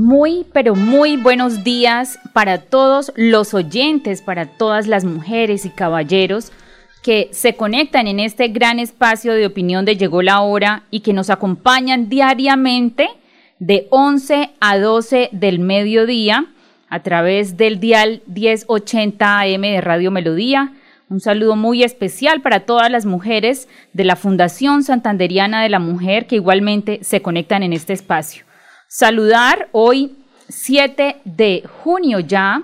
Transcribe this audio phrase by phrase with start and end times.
[0.00, 6.52] Muy, pero muy buenos días para todos los oyentes, para todas las mujeres y caballeros
[7.02, 11.12] que se conectan en este gran espacio de opinión de Llegó la Hora y que
[11.12, 13.08] nos acompañan diariamente
[13.58, 16.46] de 11 a 12 del mediodía
[16.88, 20.74] a través del dial 1080 AM de Radio Melodía.
[21.08, 26.28] Un saludo muy especial para todas las mujeres de la Fundación Santanderiana de la Mujer
[26.28, 28.47] que igualmente se conectan en este espacio.
[28.90, 30.16] Saludar hoy
[30.48, 32.62] 7 de junio ya,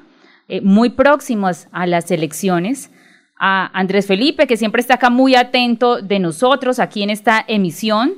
[0.48, 2.90] eh, muy próximos a las elecciones,
[3.38, 8.14] a Andrés Felipe, que siempre está acá muy atento de nosotros aquí en esta emisión,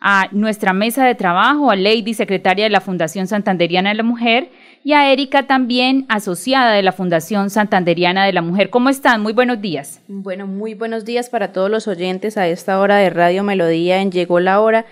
[0.00, 4.50] a nuestra mesa de trabajo, a Lady, secretaria de la Fundación Santanderiana de la Mujer,
[4.82, 8.70] y a Erika también, asociada de la Fundación Santanderiana de la Mujer.
[8.70, 9.20] ¿Cómo están?
[9.20, 10.00] Muy buenos días.
[10.08, 14.10] Bueno, muy buenos días para todos los oyentes a esta hora de Radio Melodía en
[14.10, 14.86] Llegó la Hora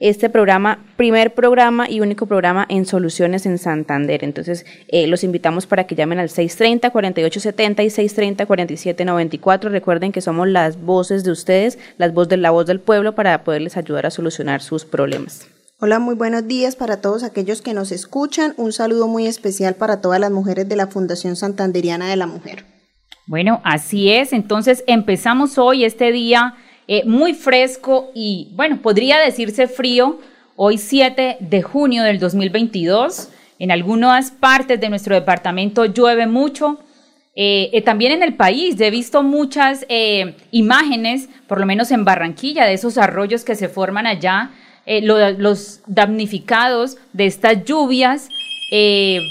[0.00, 4.24] este programa, primer programa y único programa en soluciones en Santander.
[4.24, 9.68] Entonces, eh, los invitamos para que llamen al 630-4870 y 630-4794.
[9.68, 13.44] Recuerden que somos las voces de ustedes, las voces de la voz del pueblo para
[13.44, 15.46] poderles ayudar a solucionar sus problemas.
[15.78, 18.54] Hola, muy buenos días para todos aquellos que nos escuchan.
[18.56, 22.64] Un saludo muy especial para todas las mujeres de la Fundación Santanderiana de la Mujer.
[23.26, 24.32] Bueno, así es.
[24.32, 26.54] Entonces empezamos hoy este día
[26.92, 30.18] eh, muy fresco y, bueno, podría decirse frío,
[30.56, 33.28] hoy 7 de junio del 2022.
[33.60, 36.80] En algunas partes de nuestro departamento llueve mucho.
[37.36, 39.86] Eh, eh, también en el país he visto muchas
[40.50, 44.50] imágenes, por lo menos en Barranquilla, de esos arroyos que se forman allá,
[44.84, 48.28] los damnificados de estas lluvias.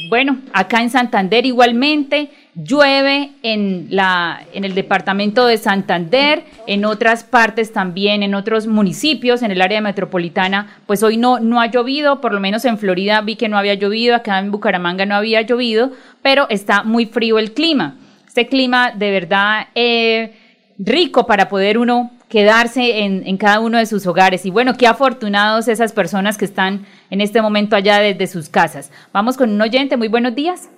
[0.10, 2.30] bueno, acá en Santander igualmente,
[2.62, 9.44] Llueve en, la, en el departamento de Santander, en otras partes también, en otros municipios,
[9.44, 13.22] en el área metropolitana, pues hoy no, no ha llovido, por lo menos en Florida
[13.22, 17.40] vi que no había llovido, acá en Bucaramanga no había llovido, pero está muy frío
[17.40, 17.96] el clima.
[18.28, 20.34] Este clima de verdad eh,
[20.78, 24.46] rico para poder uno quedarse en, en, cada uno de sus hogares.
[24.46, 28.92] Y bueno, qué afortunados esas personas que están en este momento allá desde sus casas.
[29.14, 30.70] Vamos con un oyente, muy buenos días.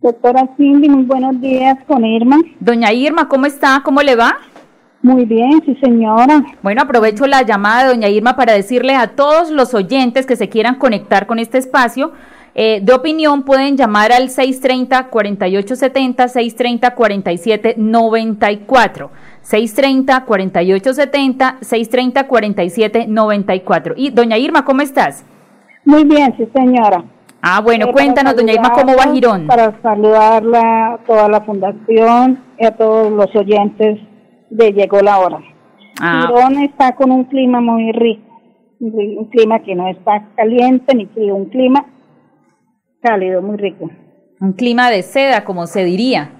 [0.00, 2.38] Doctora Cindy, muy buenos días con Irma.
[2.60, 3.82] Doña Irma, ¿cómo está?
[3.84, 4.38] ¿Cómo le va?
[5.02, 6.44] Muy bien, sí señora.
[6.62, 10.48] Bueno, aprovecho la llamada de doña Irma para decirle a todos los oyentes que se
[10.48, 12.12] quieran conectar con este espacio
[12.54, 16.28] eh, de opinión, pueden llamar al 630-4870,
[17.76, 19.10] 630-4794.
[19.42, 23.94] 630-4870, 630-4794.
[23.96, 25.24] Y doña Irma, ¿cómo estás?
[25.84, 27.02] Muy bien, sí señora.
[27.40, 29.46] Ah, bueno, eh, cuéntanos, doña Irma, ¿cómo va Girón?
[29.46, 34.00] Para saludarla a toda la fundación y a todos los oyentes
[34.50, 35.40] de Llegó la Hora.
[36.00, 36.26] Ah.
[36.26, 38.40] Girón está con un clima muy rico,
[38.80, 41.86] un clima que no está caliente ni frío, un clima
[43.00, 43.88] cálido, muy rico.
[44.40, 46.30] Un clima de seda, como se diría.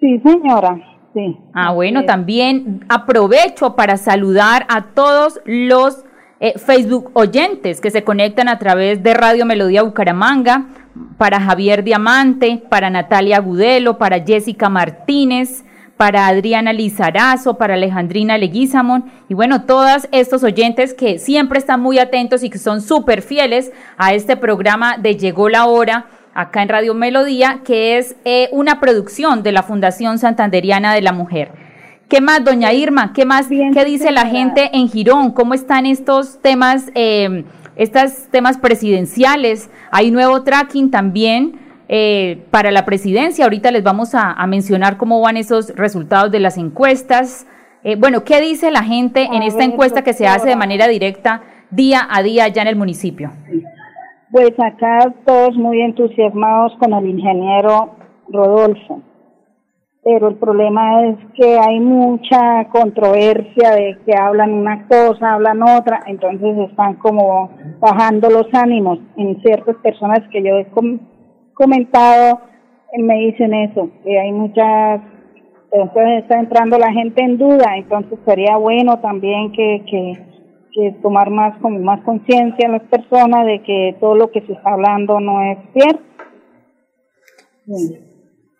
[0.00, 0.76] Sí, señora,
[1.14, 1.38] sí.
[1.54, 6.04] Ah, bueno, también aprovecho para saludar a todos los
[6.42, 10.66] eh, Facebook oyentes que se conectan a través de Radio Melodía Bucaramanga,
[11.16, 15.64] para Javier Diamante, para Natalia Gudelo, para Jessica Martínez,
[15.96, 22.00] para Adriana Lizarazo, para Alejandrina Leguizamón y bueno, todos estos oyentes que siempre están muy
[22.00, 26.70] atentos y que son súper fieles a este programa de Llegó la Hora acá en
[26.70, 31.61] Radio Melodía, que es eh, una producción de la Fundación Santanderiana de la Mujer.
[32.12, 33.14] ¿Qué más, doña Irma?
[33.14, 33.48] ¿Qué más?
[33.48, 35.30] ¿Qué dice la gente en Girón?
[35.30, 37.44] ¿Cómo están estos temas, eh,
[37.74, 39.70] estos temas presidenciales?
[39.90, 41.54] Hay nuevo tracking también
[41.88, 43.44] eh, para la presidencia.
[43.44, 47.46] Ahorita les vamos a, mencionar cómo van esos resultados de las encuestas.
[47.82, 51.40] Eh, bueno, ¿qué dice la gente en esta encuesta que se hace de manera directa
[51.70, 53.30] día a día allá en el municipio?
[54.30, 57.96] Pues acá todos muy entusiasmados con el ingeniero
[58.28, 59.00] Rodolfo
[60.04, 66.00] pero el problema es que hay mucha controversia de que hablan una cosa, hablan otra,
[66.06, 70.66] entonces están como bajando los ánimos en ciertas personas que yo he
[71.54, 72.40] comentado
[72.98, 75.00] me dicen eso, que hay muchas,
[75.70, 80.12] entonces está entrando la gente en duda, entonces sería bueno también que, que,
[80.72, 84.52] que tomar más como más conciencia en las personas de que todo lo que se
[84.52, 86.02] está hablando no es cierto.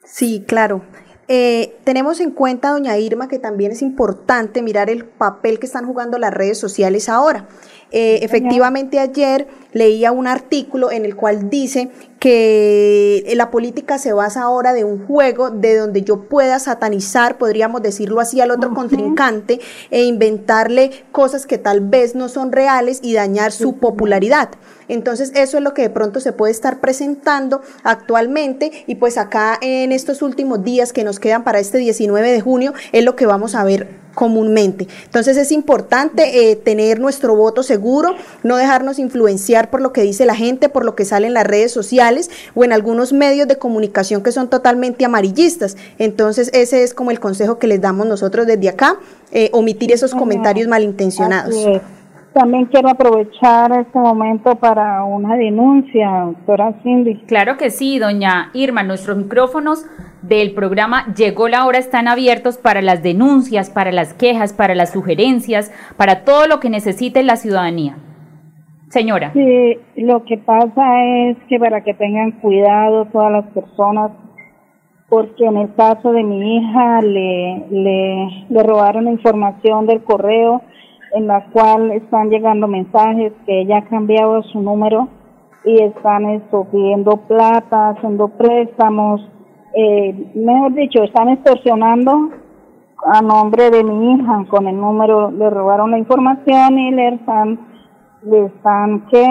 [0.05, 0.83] Sí, claro.
[1.29, 5.87] Eh, tenemos en cuenta, doña Irma, que también es importante mirar el papel que están
[5.87, 7.49] jugando las redes sociales ahora.
[7.91, 14.43] Eh, efectivamente, ayer leía un artículo en el cual dice que la política se basa
[14.43, 19.61] ahora de un juego de donde yo pueda satanizar, podríamos decirlo así, al otro contrincante
[19.91, 24.51] e inventarle cosas que tal vez no son reales y dañar su popularidad.
[24.89, 29.59] Entonces eso es lo que de pronto se puede estar presentando actualmente y pues acá
[29.61, 33.27] en estos últimos días que nos quedan para este 19 de junio es lo que
[33.27, 34.89] vamos a ver comúnmente.
[35.05, 40.27] Entonces es importante eh, tener nuestro voto seguro, no dejarnos influenciar por lo que dice
[40.27, 43.57] la gente, por lo que sale en las redes sociales o en algunos medios de
[43.57, 45.77] comunicación que son totalmente amarillistas.
[45.99, 48.99] Entonces ese es como el consejo que les damos nosotros desde acá,
[49.33, 51.55] eh, omitir esos comentarios malintencionados.
[52.33, 57.17] También quiero aprovechar este momento para una denuncia, doctora Cindy.
[57.27, 59.85] Claro que sí, doña Irma, nuestros micrófonos
[60.23, 64.93] del programa Llegó la hora están abiertos para las denuncias, para las quejas, para las
[64.93, 67.97] sugerencias, para todo lo que necesite la ciudadanía.
[68.89, 69.33] Señora.
[69.33, 74.13] Sí, lo que pasa es que para que tengan cuidado todas las personas,
[75.09, 80.63] porque en el caso de mi hija le, le, le robaron información del correo
[81.13, 85.09] en la cual están llegando mensajes que ella ha cambiado su número
[85.65, 89.21] y están esto, pidiendo plata, haciendo préstamos,
[89.75, 92.31] eh, mejor dicho, están extorsionando
[93.05, 97.59] a nombre de mi hija con el número, le robaron la información y le están,
[98.23, 99.27] le están que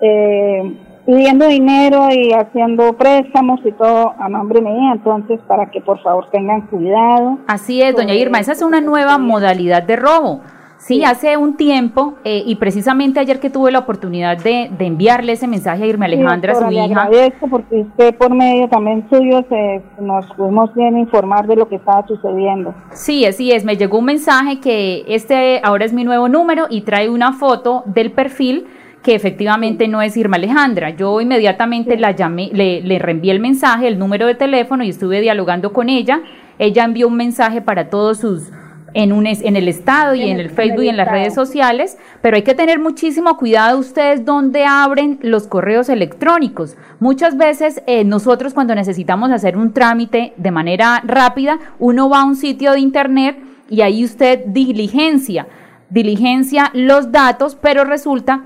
[0.00, 0.76] eh,
[1.06, 6.00] pidiendo dinero y haciendo préstamos y todo a nombre de hija, entonces para que por
[6.02, 7.38] favor tengan cuidado.
[7.46, 10.40] Así es, doña Irma, esa es una nueva modalidad de robo.
[10.82, 15.46] Sí, hace un tiempo eh, y precisamente ayer que tuve la oportunidad de, enviarle ese
[15.46, 17.02] mensaje a Irma Alejandra, su hija.
[17.02, 21.76] agradezco porque usted por medio también suyo se, nos pudimos bien informar de lo que
[21.76, 22.74] estaba sucediendo.
[22.90, 26.80] Sí, así es, me llegó un mensaje que este ahora es mi nuevo número y
[26.80, 28.66] trae una foto del perfil
[29.02, 30.90] que efectivamente no es Irma Alejandra.
[30.90, 35.20] Yo inmediatamente la llamé, le, le reenvié el mensaje, el número de teléfono y estuve
[35.20, 36.22] dialogando con ella.
[36.58, 38.50] Ella envió un mensaje para todos sus
[38.94, 42.36] en, un, en el Estado y en, el Facebook y en las redes sociales, pero
[42.36, 46.76] hay que tener muchísimo cuidado ustedes donde abren los correos electrónicos.
[47.00, 52.24] Muchas veces eh, nosotros cuando necesitamos hacer un trámite de manera rápida, uno va a
[52.24, 53.38] un sitio de internet
[53.68, 55.46] y ahí usted diligencia,
[55.88, 58.44] diligencia los datos, pero resulta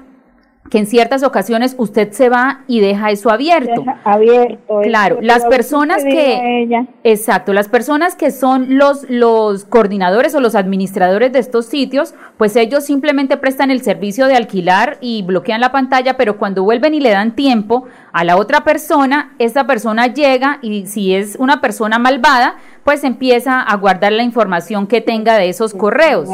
[0.70, 3.84] que en ciertas ocasiones usted se va y deja eso abierto.
[4.04, 4.80] abierto.
[4.82, 11.32] Claro, las personas que exacto, las personas que son los los coordinadores o los administradores
[11.32, 16.16] de estos sitios, pues ellos simplemente prestan el servicio de alquilar y bloquean la pantalla,
[16.16, 20.86] pero cuando vuelven y le dan tiempo a la otra persona, esa persona llega y
[20.86, 25.74] si es una persona malvada, pues empieza a guardar la información que tenga de esos
[25.74, 26.28] correos.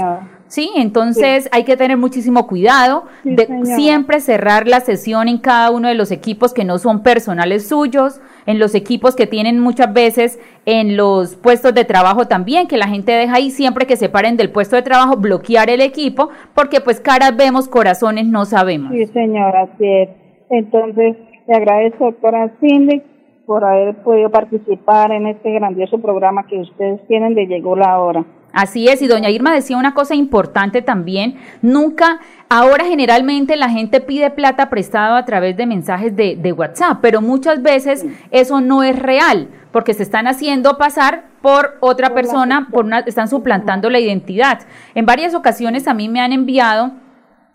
[0.53, 0.71] ¿Sí?
[0.77, 5.95] Entonces hay que tener muchísimo cuidado de siempre cerrar la sesión en cada uno de
[5.95, 10.99] los equipos que no son personales suyos, en los equipos que tienen muchas veces en
[10.99, 14.51] los puestos de trabajo también, que la gente deja ahí siempre que se paren del
[14.51, 18.93] puesto de trabajo, bloquear el equipo, porque pues caras vemos, corazones no sabemos.
[18.93, 20.11] Sí, señora, así es.
[20.51, 21.17] Entonces,
[21.49, 23.01] le agradezco, doctora Cindy,
[23.47, 28.27] por haber podido participar en este grandioso programa que ustedes tienen de Llegó la Hora.
[28.53, 34.01] Así es, y doña Irma decía una cosa importante también, nunca, ahora generalmente la gente
[34.01, 38.83] pide plata prestada a través de mensajes de, de WhatsApp, pero muchas veces eso no
[38.83, 44.01] es real, porque se están haciendo pasar por otra persona, por una, están suplantando la
[44.01, 44.61] identidad.
[44.95, 46.93] En varias ocasiones a mí me han enviado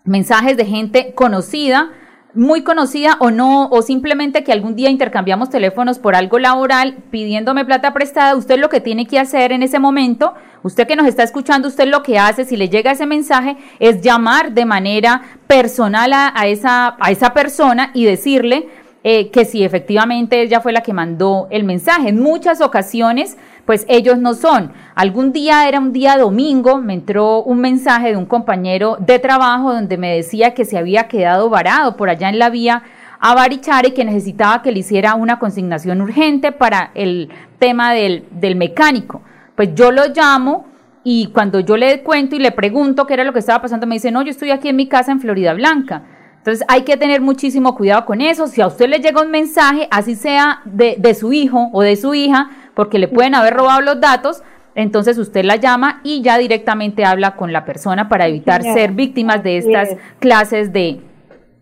[0.04, 1.90] mensajes de gente conocida,
[2.34, 7.64] muy conocida o no, o simplemente que algún día intercambiamos teléfonos por algo laboral pidiéndome
[7.64, 11.22] plata prestada, usted lo que tiene que hacer en ese momento, usted que nos está
[11.22, 16.12] escuchando, usted lo que hace si le llega ese mensaje es llamar de manera personal
[16.12, 18.68] a, esa, a esa persona y decirle
[19.04, 22.10] eh, que si efectivamente ella fue la que mandó el mensaje.
[22.10, 24.72] En muchas ocasiones pues ellos no son.
[24.94, 29.74] Algún día era un día domingo, me entró un mensaje de un compañero de trabajo
[29.74, 32.82] donde me decía que se había quedado varado por allá en la vía
[33.20, 38.24] a Barichara y que necesitaba que le hiciera una consignación urgente para el tema del,
[38.30, 39.20] del mecánico.
[39.54, 40.64] Pues yo lo llamo
[41.04, 43.96] y cuando yo le cuento y le pregunto qué era lo que estaba pasando, me
[43.96, 46.04] dice, no, yo estoy aquí en mi casa en Florida Blanca.
[46.38, 48.46] Entonces hay que tener muchísimo cuidado con eso.
[48.46, 51.96] Si a usted le llega un mensaje, así sea de, de su hijo o de
[51.96, 52.48] su hija,
[52.78, 54.44] porque le pueden haber robado los datos,
[54.76, 59.42] entonces usted la llama y ya directamente habla con la persona para evitar ser víctimas
[59.42, 61.00] de estas clases de,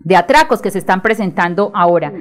[0.01, 2.13] de atracos que se están presentando ahora.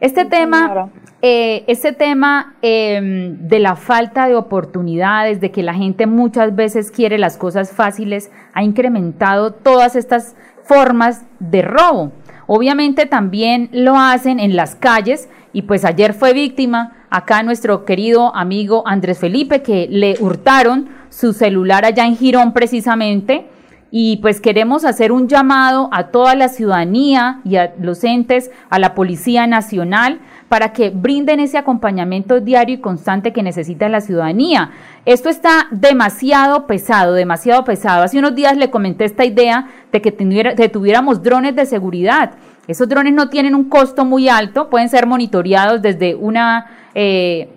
[0.00, 0.90] Este tema,
[1.22, 6.90] eh, este tema em, de la falta de oportunidades, de que la gente muchas veces
[6.90, 12.12] quiere las cosas fáciles, ha incrementado todas estas formas de robo.
[12.46, 18.34] Obviamente también lo hacen en las calles y pues ayer fue víctima acá nuestro querido
[18.34, 23.46] amigo Andrés Felipe que le hurtaron su celular allá en Girón precisamente
[23.94, 28.78] y pues queremos hacer un llamado a toda la ciudadanía y a los entes, a
[28.78, 34.70] la Policía Nacional, para que brinden ese acompañamiento diario y constante que necesita la ciudadanía.
[35.04, 38.02] Esto está demasiado pesado, demasiado pesado.
[38.02, 42.32] Hace unos días le comenté esta idea de que, tuviéramos drones de seguridad.
[42.68, 46.66] Esos drones no tienen un costo muy alto, pueden ser monitoreados desde una...
[46.94, 47.48] Eh,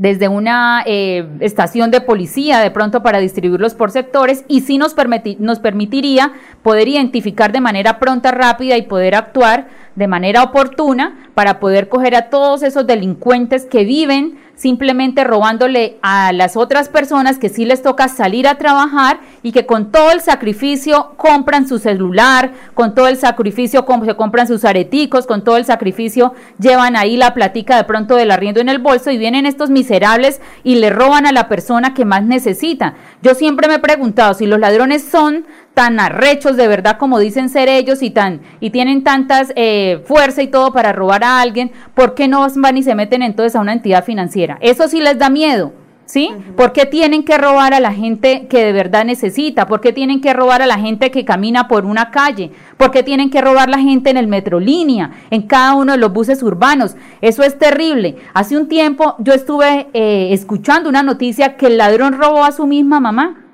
[0.00, 4.96] desde una eh, estación de policía de pronto para distribuirlos por sectores y sí nos,
[5.40, 6.32] nos permitiría
[6.62, 12.14] poder identificar de manera pronta, rápida y poder actuar de manera oportuna para poder coger
[12.14, 17.80] a todos esos delincuentes que viven simplemente robándole a las otras personas que sí les
[17.80, 23.08] toca salir a trabajar y que con todo el sacrificio compran su celular, con todo
[23.08, 27.84] el sacrificio se compran sus areticos, con todo el sacrificio llevan ahí la platica de
[27.84, 31.48] pronto del arriendo en el bolso y vienen estos miserables y le roban a la
[31.48, 32.96] persona que más necesita.
[33.22, 35.46] Yo siempre me he preguntado si los ladrones son
[35.80, 40.42] tan arrechos de verdad como dicen ser ellos y tan y tienen tantas eh, fuerza
[40.42, 43.60] y todo para robar a alguien, ¿por qué no van y se meten entonces a
[43.60, 44.58] una entidad financiera?
[44.60, 45.72] Eso sí les da miedo.
[46.04, 46.28] ¿Sí?
[46.56, 49.68] ¿Por qué tienen que robar a la gente que de verdad necesita?
[49.68, 52.50] ¿Por qué tienen que robar a la gente que camina por una calle?
[52.76, 55.98] ¿Por qué tienen que robar a la gente en el metrolínea, en cada uno de
[55.98, 56.96] los buses urbanos?
[57.20, 58.16] Eso es terrible.
[58.34, 62.66] Hace un tiempo yo estuve eh, escuchando una noticia que el ladrón robó a su
[62.66, 63.49] misma mamá.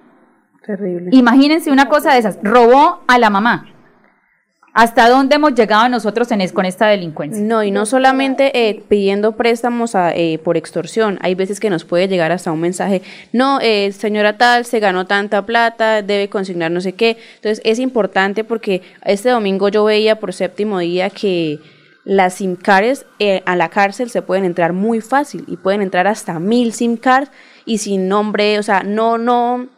[0.67, 1.11] Terrible.
[1.13, 3.73] Imagínense una cosa de esas, robó a la mamá.
[4.77, 7.43] ¿Hasta dónde hemos llegado nosotros en con esta delincuencia?
[7.43, 12.09] No, y no solamente eh, pidiendo préstamos eh, por extorsión, hay veces que nos puede
[12.09, 13.01] llegar hasta un mensaje,
[13.33, 17.17] no, eh, señora tal, se ganó tanta plata, debe consignar no sé qué.
[17.37, 21.59] Entonces es importante porque este domingo yo veía por séptimo día que
[22.05, 23.07] las SIM cards
[23.47, 27.31] a la cárcel se pueden entrar muy fácil y pueden entrar hasta mil SIM cards
[27.65, 29.69] y sin nombre, o sea, no, no,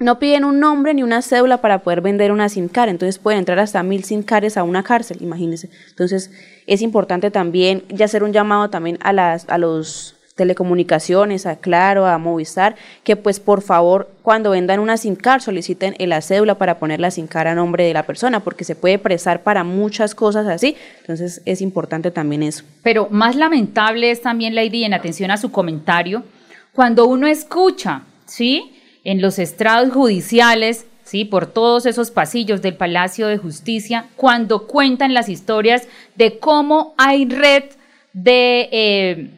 [0.00, 3.38] no piden un nombre ni una cédula para poder vender una SIM card, entonces pueden
[3.38, 5.68] entrar hasta mil SIM cards a una cárcel, imagínense.
[5.90, 6.32] Entonces
[6.66, 12.16] es importante también hacer un llamado también a las a los telecomunicaciones, a Claro, a
[12.16, 16.98] Movistar, que pues por favor cuando vendan una SIM card soliciten la cédula para poner
[16.98, 20.76] la SIM a nombre de la persona, porque se puede prestar para muchas cosas así,
[21.02, 22.64] entonces es importante también eso.
[22.82, 26.24] Pero más lamentable es también, Lady, en atención a su comentario,
[26.72, 31.24] cuando uno escucha, ¿sí?, en los estrados judiciales, ¿sí?
[31.24, 37.26] por todos esos pasillos del Palacio de Justicia, cuando cuentan las historias de cómo hay
[37.26, 37.64] red
[38.12, 39.30] de eh,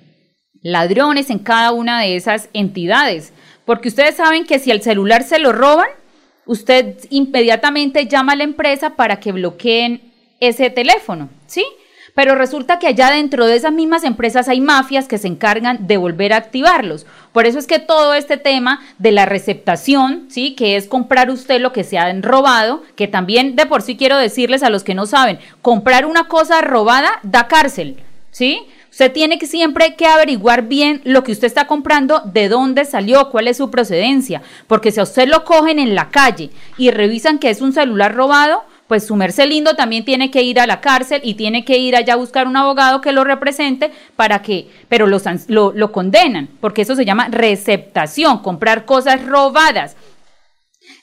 [0.63, 3.33] ladrones en cada una de esas entidades.
[3.65, 5.89] Porque ustedes saben que si el celular se lo roban,
[6.47, 11.65] usted inmediatamente llama a la empresa para que bloqueen ese teléfono, ¿sí?
[12.15, 15.97] Pero resulta que allá dentro de esas mismas empresas hay mafias que se encargan de
[15.97, 17.07] volver a activarlos.
[17.33, 20.55] Por eso es que todo este tema de la receptación, ¿sí?
[20.55, 24.19] que es comprar usted lo que se ha robado, que también de por sí quiero
[24.19, 27.97] decirles a los que no saben, comprar una cosa robada da cárcel,
[28.31, 28.61] ¿sí?
[28.91, 33.31] Usted tiene que siempre que averiguar bien lo que usted está comprando, de dónde salió,
[33.31, 37.39] cuál es su procedencia, porque si a usted lo cogen en la calle y revisan
[37.39, 40.83] que es un celular robado, pues su merced lindo también tiene que ir a la
[40.83, 44.69] cárcel y tiene que ir allá a buscar un abogado que lo represente para que,
[44.91, 49.97] pero lo, lo condenan, porque eso se llama receptación, comprar cosas robadas.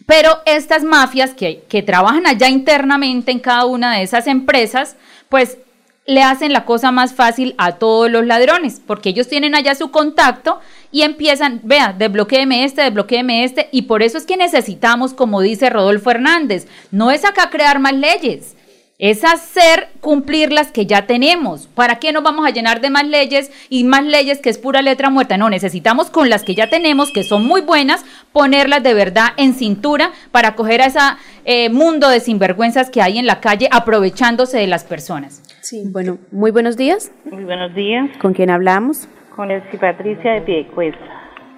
[0.06, 4.96] Pero estas mafias que, que trabajan allá internamente en cada una de esas empresas,
[5.28, 5.58] pues
[6.06, 9.92] le hacen la cosa más fácil a todos los ladrones, porque ellos tienen allá su
[9.92, 10.60] contacto
[10.92, 15.70] y empiezan, vea, desbloqueeme este, desbloqueeme este, y por eso es que necesitamos, como dice
[15.70, 18.56] Rodolfo Hernández, no es acá crear más leyes,
[19.00, 21.68] es hacer cumplir las que ya tenemos.
[21.68, 24.82] ¿Para qué nos vamos a llenar de más leyes y más leyes que es pura
[24.82, 25.38] letra muerta?
[25.38, 28.04] No, necesitamos con las que ya tenemos, que son muy buenas,
[28.34, 31.00] ponerlas de verdad en cintura para coger a ese
[31.46, 35.44] eh, mundo de sinvergüenzas que hay en la calle aprovechándose de las personas.
[35.62, 37.12] Sí, bueno, muy buenos días.
[37.26, 38.10] Muy buenos días.
[38.22, 39.08] ¿Con quién hablamos?
[39.36, 41.06] Con Elsie Patricia de Piedecuesta.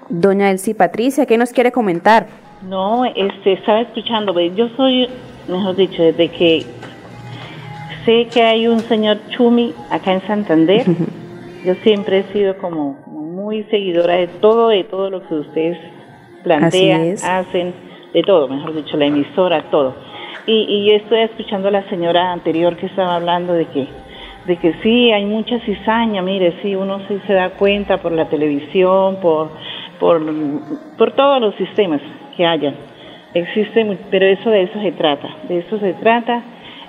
[0.10, 2.28] Doña Elsie Patricia, ¿qué nos quiere comentar?
[2.68, 5.08] No, este, estaba escuchando, yo soy,
[5.48, 6.66] mejor dicho, desde que
[8.06, 10.86] sé que hay un señor Chumi acá en Santander.
[11.66, 15.78] Yo siempre he sido como muy seguidora de todo, de todo lo que ustedes
[16.44, 17.74] plantean, hacen,
[18.14, 19.96] de todo, mejor dicho, la emisora, todo.
[20.48, 23.88] Y, y yo estoy escuchando a la señora anterior que estaba hablando de que
[24.46, 28.26] de que sí, hay mucha cizaña, mire, sí, uno sí se da cuenta por la
[28.26, 29.50] televisión, por,
[30.00, 30.22] por,
[30.98, 32.02] por todos los sistemas
[32.36, 32.76] que hayan.
[33.34, 36.44] Existe, pero eso de eso se trata, de eso se trata,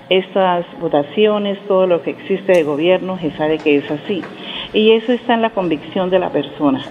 [0.09, 4.21] estas votaciones, todo lo que existe de gobierno, se sabe que es así.
[4.73, 6.81] Y eso está en la convicción de la persona.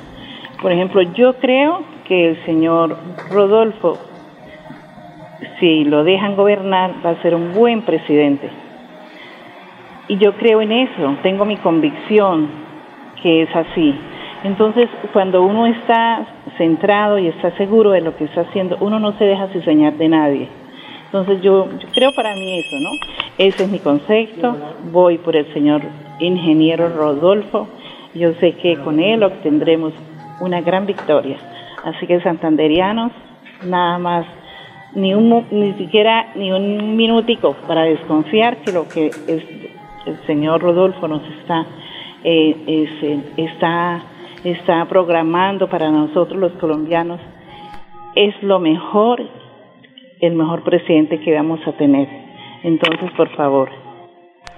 [0.62, 2.96] Por ejemplo, yo creo que el señor
[3.30, 3.98] Rodolfo,
[5.58, 8.50] si lo dejan gobernar, va a ser un buen presidente.
[10.08, 12.48] Y yo creo en eso, tengo mi convicción
[13.22, 13.94] que es así.
[14.44, 16.26] Entonces, cuando uno está
[16.58, 20.08] centrado y está seguro de lo que está haciendo, uno no se deja diseñar de
[20.08, 20.48] nadie.
[21.06, 22.90] Entonces, yo, creo para mí eso, ¿no?
[23.38, 24.56] Ese es mi concepto.
[24.90, 25.82] Voy por el señor
[26.18, 27.68] ingeniero Rodolfo.
[28.14, 29.92] Yo sé que con él obtendremos
[30.40, 31.36] una gran victoria.
[31.84, 33.12] Así que, santanderianos,
[33.64, 34.26] nada más,
[34.94, 41.08] ni, un, ni siquiera ni un minutico para desconfiar que lo que el señor Rodolfo
[41.08, 41.66] nos está,
[42.24, 44.02] eh, está
[44.44, 47.20] está programando para nosotros los colombianos
[48.14, 49.22] es lo mejor,
[50.20, 52.08] el mejor presidente que vamos a tener.
[52.62, 53.70] Entonces, por favor.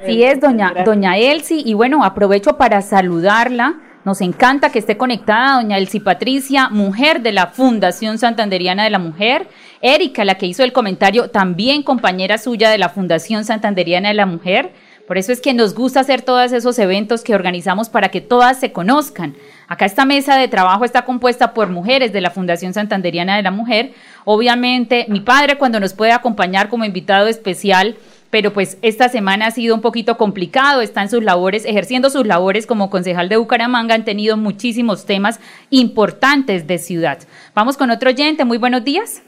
[0.05, 3.75] Sí es, doña, doña Elsie, y bueno, aprovecho para saludarla.
[4.05, 8.99] Nos encanta que esté conectada doña Elsie Patricia, mujer de la Fundación Santanderiana de la
[8.99, 9.49] Mujer.
[9.81, 14.27] Erika, la que hizo el comentario, también compañera suya de la Fundación Santanderiana de la
[14.27, 14.73] Mujer.
[15.07, 18.61] Por eso es que nos gusta hacer todos esos eventos que organizamos para que todas
[18.61, 19.37] se conozcan.
[19.69, 23.51] Acá esta mesa de trabajo está compuesta por mujeres de la Fundación Santanderiana de la
[23.51, 23.95] Mujer.
[24.27, 27.97] Obviamente, mi padre cuando nos puede acompañar como invitado especial,
[28.35, 32.27] pero pues esta semana ha sido un poquito complicado, está en sus labores, ejerciendo sus
[32.27, 35.39] labores como concejal de Bucaramanga, han tenido muchísimos temas
[35.71, 37.21] importantes de ciudad.
[37.55, 39.23] Vamos con otro oyente, muy buenos días.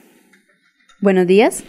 [1.01, 1.62] Buenos días.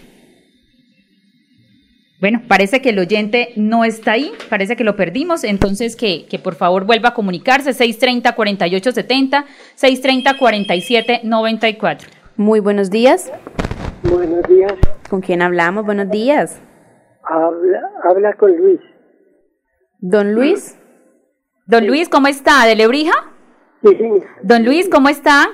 [2.19, 6.39] Bueno, parece que el oyente no está ahí, parece que lo perdimos, entonces que, que
[6.39, 9.45] por favor vuelva a comunicarse 630-4870,
[9.80, 12.00] 630-4794.
[12.36, 13.32] Muy buenos días.
[14.02, 14.73] Buenos días.
[15.08, 15.86] ¿Con quién hablamos?
[15.86, 16.62] Buenos días.
[17.30, 18.80] Habla, habla con Luis.
[20.00, 20.80] ¿Don Luis?
[21.66, 22.66] Don Luis, ¿cómo está?
[22.66, 23.13] ¿De Lebrija?
[23.84, 23.98] Sí,
[24.44, 25.50] Don Luis, ¿cómo está?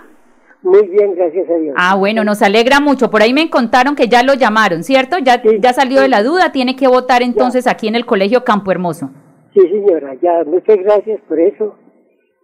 [0.62, 1.76] Muy bien, gracias a Dios.
[1.78, 3.10] Ah, bueno, nos alegra mucho.
[3.10, 5.18] Por ahí me contaron que ya lo llamaron, ¿cierto?
[5.18, 8.72] Ya, ya salió de la duda, tiene que votar entonces aquí en el Colegio Campo
[8.72, 9.10] Hermoso.
[9.54, 11.76] Sí, señora, ya, muchas gracias por eso.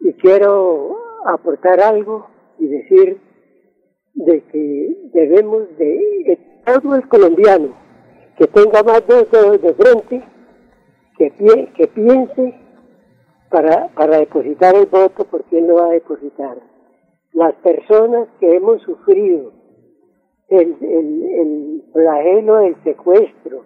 [0.01, 3.21] Y quiero aportar algo y decir
[4.15, 7.88] de que debemos de, todo el colombiano
[8.39, 10.23] que tenga más dos dedos de frente,
[11.17, 11.29] que,
[11.75, 12.55] que piense
[13.49, 16.57] para, para depositar el voto por quién lo va a depositar.
[17.33, 19.51] Las personas que hemos sufrido
[20.47, 23.65] el, el, flagelo del secuestro,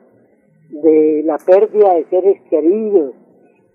[0.70, 3.14] de la pérdida de seres queridos,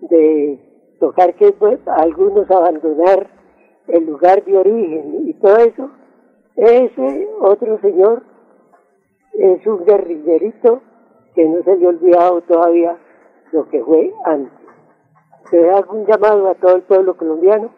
[0.00, 0.58] de
[0.98, 1.54] tocar que
[1.86, 3.28] algunos abandonar
[3.86, 5.90] el lugar de origen y todo eso,
[6.56, 8.24] ese otro señor
[9.34, 10.82] es un guerrillerito
[11.38, 12.98] que no se le ha olvidado todavía
[13.52, 14.52] lo que fue antes.
[15.52, 17.72] Se hago un llamado a todo el pueblo colombiano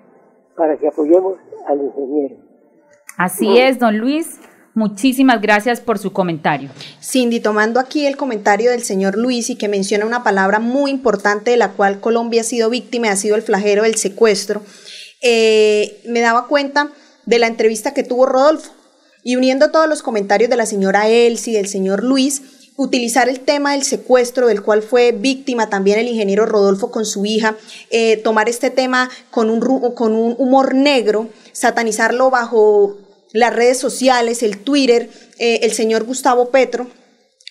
[0.56, 1.34] para que apoyemos
[1.68, 2.36] al ingeniero.
[3.18, 4.40] Así es, don Luis.
[4.72, 6.70] Muchísimas gracias por su comentario.
[7.02, 11.50] Cindy, tomando aquí el comentario del señor Luis y que menciona una palabra muy importante
[11.50, 14.62] de la cual Colombia ha sido víctima, ha sido el flagelo del secuestro,
[15.20, 16.88] eh, me daba cuenta
[17.26, 18.72] de la entrevista que tuvo Rodolfo.
[19.22, 23.72] Y uniendo todos los comentarios de la señora Elsie, del señor Luis, utilizar el tema
[23.72, 27.56] del secuestro, del cual fue víctima también el ingeniero Rodolfo con su hija,
[27.90, 29.60] eh, tomar este tema con un,
[29.94, 32.98] con un humor negro, satanizarlo bajo
[33.32, 36.88] las redes sociales, el Twitter, eh, el señor Gustavo Petro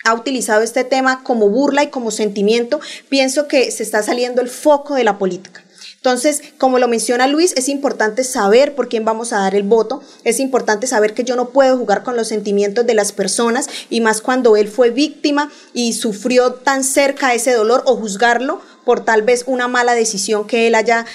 [0.05, 2.79] ha utilizado este tema como burla y como sentimiento,
[3.09, 5.63] pienso que se está saliendo el foco de la política.
[5.99, 10.01] Entonces, como lo menciona Luis, es importante saber por quién vamos a dar el voto,
[10.23, 13.99] es importante saber que yo no puedo jugar con los sentimientos de las personas y
[13.99, 19.23] más cuando él fue víctima y sufrió tan cerca ese dolor o juzgarlo por tal
[19.23, 21.05] vez una mala decisión que él haya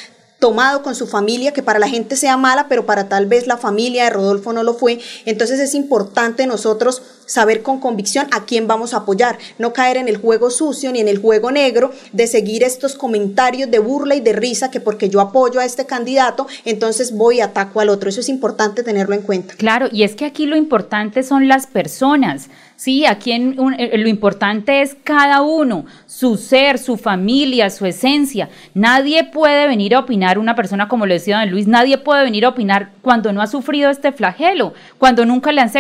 [0.45, 3.57] tomado con su familia, que para la gente sea mala, pero para tal vez la
[3.57, 5.01] familia de Rodolfo no lo fue.
[5.25, 10.07] Entonces es importante nosotros saber con convicción a quién vamos a apoyar, no caer en
[10.07, 14.21] el juego sucio ni en el juego negro de seguir estos comentarios de burla y
[14.21, 18.11] de risa que porque yo apoyo a este candidato, entonces voy y ataco al otro.
[18.11, 19.55] Eso es importante tenerlo en cuenta.
[19.55, 22.51] Claro, y es que aquí lo importante son las personas.
[22.77, 28.49] Sí, aquí en eh, lo importante es cada uno, su ser, su familia, su esencia.
[28.75, 32.45] Nadie puede venir a opinar, una persona como lo decía don Luis, nadie puede venir
[32.45, 35.71] a opinar cuando no ha sufrido este flagelo, cuando nunca le han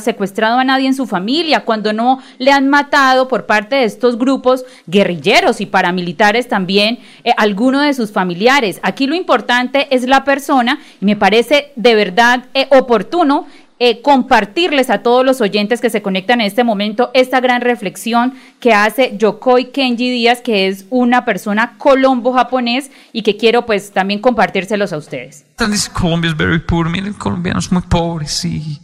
[0.00, 4.16] secuestrado a nadie en su familia, cuando no le han matado por parte de estos
[4.16, 8.78] grupos guerrilleros y paramilitares también eh, alguno de sus familiares.
[8.84, 13.46] Aquí lo importante es la persona y me parece de verdad eh, oportuno
[13.78, 18.34] eh, compartirles a todos los oyentes que se conectan en este momento esta gran reflexión
[18.60, 24.20] que hace Yokoi Kenji Díaz, que es una persona colombo-japonés y que quiero pues también
[24.20, 25.44] compartírselos a ustedes.
[25.92, 28.80] Colombia es very poor, miren, colombianos muy pobres y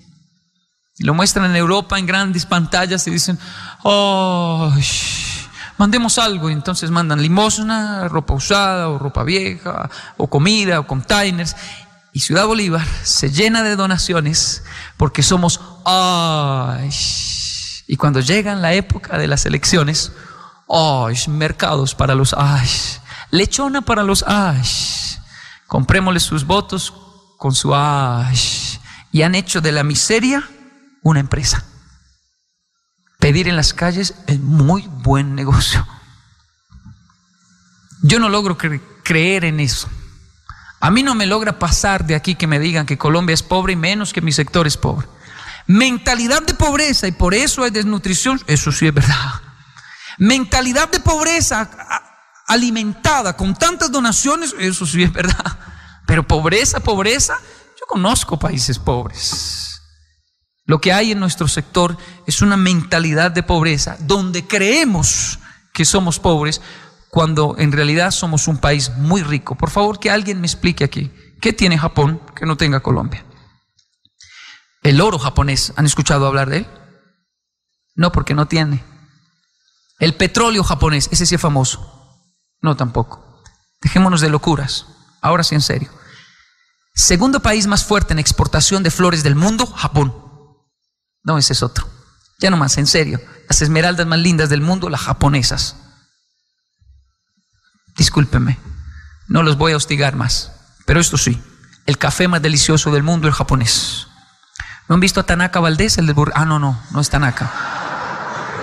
[0.98, 3.38] lo muestran en Europa en grandes pantallas y dicen,
[3.84, 4.72] oh,
[5.78, 11.56] mandemos algo, y entonces mandan limosna, ropa usada o ropa vieja, o comida o containers,
[12.12, 14.64] y Ciudad Bolívar se llena de donaciones
[14.96, 16.90] porque somos ay.
[17.86, 20.12] Y cuando llegan la época de las elecciones,
[20.68, 22.68] ay, mercados para los ay,
[23.30, 24.62] lechona para los ay.
[25.66, 26.92] Comprémosle sus votos
[27.38, 28.36] con su ay.
[29.12, 30.48] Y han hecho de la miseria
[31.02, 31.64] una empresa.
[33.18, 35.86] Pedir en las calles es muy buen negocio.
[38.02, 39.88] Yo no logro creer en eso.
[40.80, 43.74] A mí no me logra pasar de aquí que me digan que Colombia es pobre
[43.74, 45.06] y menos que mi sector es pobre.
[45.66, 49.34] Mentalidad de pobreza y por eso hay desnutrición, eso sí es verdad.
[50.18, 51.70] Mentalidad de pobreza
[52.46, 55.58] alimentada con tantas donaciones, eso sí es verdad.
[56.06, 57.38] Pero pobreza, pobreza,
[57.78, 59.80] yo conozco países pobres.
[60.64, 65.38] Lo que hay en nuestro sector es una mentalidad de pobreza donde creemos
[65.72, 66.60] que somos pobres
[67.10, 69.56] cuando en realidad somos un país muy rico.
[69.56, 73.24] Por favor, que alguien me explique aquí, ¿qué tiene Japón que no tenga Colombia?
[74.82, 76.66] El oro japonés, ¿han escuchado hablar de él?
[77.96, 78.82] No, porque no tiene.
[79.98, 82.24] El petróleo japonés, ese sí es famoso.
[82.62, 83.42] No, tampoco.
[83.82, 84.86] Dejémonos de locuras.
[85.20, 85.90] Ahora sí, en serio.
[86.94, 90.14] Segundo país más fuerte en exportación de flores del mundo, Japón.
[91.22, 91.86] No, ese es otro.
[92.38, 93.20] Ya no más, en serio.
[93.48, 95.76] Las esmeraldas más lindas del mundo, las japonesas.
[98.00, 98.58] Discúlpeme,
[99.28, 100.52] no los voy a hostigar más.
[100.86, 101.38] Pero esto sí,
[101.84, 104.06] el café más delicioso del mundo, el japonés.
[104.88, 107.52] ¿No han visto a Tanaka Valdés, el del Ah, no, no, no es Tanaka.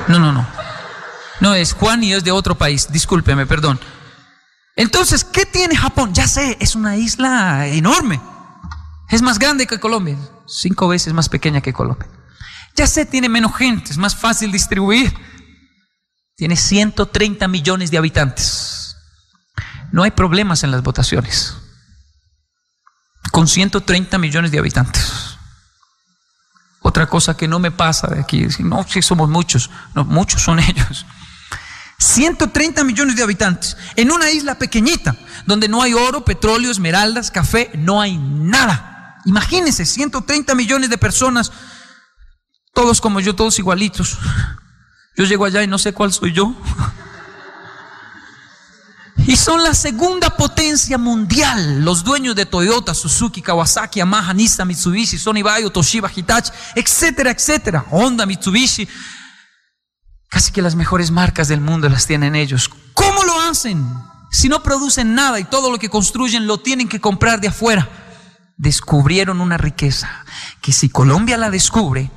[0.07, 0.47] No, no, no.
[1.39, 2.91] No es Juan y es de otro país.
[2.91, 3.79] Discúlpeme, perdón.
[4.75, 6.15] Entonces, ¿qué tiene Japón?
[6.15, 8.19] Ya sé, es una isla enorme.
[9.11, 10.17] Es más grande que Colombia.
[10.47, 12.09] Cinco veces más pequeña que Colombia.
[12.75, 15.13] Ya sé, tiene menos gente, es más fácil distribuir.
[16.35, 18.76] Tiene 130 millones de habitantes
[19.97, 21.55] no hay problemas en las votaciones.
[23.31, 25.39] Con 130 millones de habitantes.
[26.81, 30.59] Otra cosa que no me pasa de aquí, no, si somos muchos, no, muchos son
[30.69, 31.07] ellos.
[31.97, 35.15] 130 millones de habitantes en una isla pequeñita
[35.47, 39.17] donde no hay oro, petróleo, esmeraldas, café, no hay nada.
[39.25, 41.51] Imagínense, 130 millones de personas,
[42.71, 44.19] todos como yo, todos igualitos.
[45.15, 46.55] Yo llego allá y no sé cuál soy yo.
[49.27, 51.83] Y son la segunda potencia mundial.
[51.83, 57.85] Los dueños de Toyota, Suzuki, Kawasaki, Yamaha, Nissan, Mitsubishi, Sony Bayo, Toshiba, Hitachi, etcétera, etcétera.
[57.91, 58.87] Honda, Mitsubishi.
[60.29, 62.69] Casi que las mejores marcas del mundo las tienen ellos.
[62.93, 63.85] ¿Cómo lo hacen?
[64.31, 67.89] Si no producen nada y todo lo que construyen lo tienen que comprar de afuera.
[68.55, 70.23] Descubrieron una riqueza
[70.61, 72.09] que si Colombia la descubre,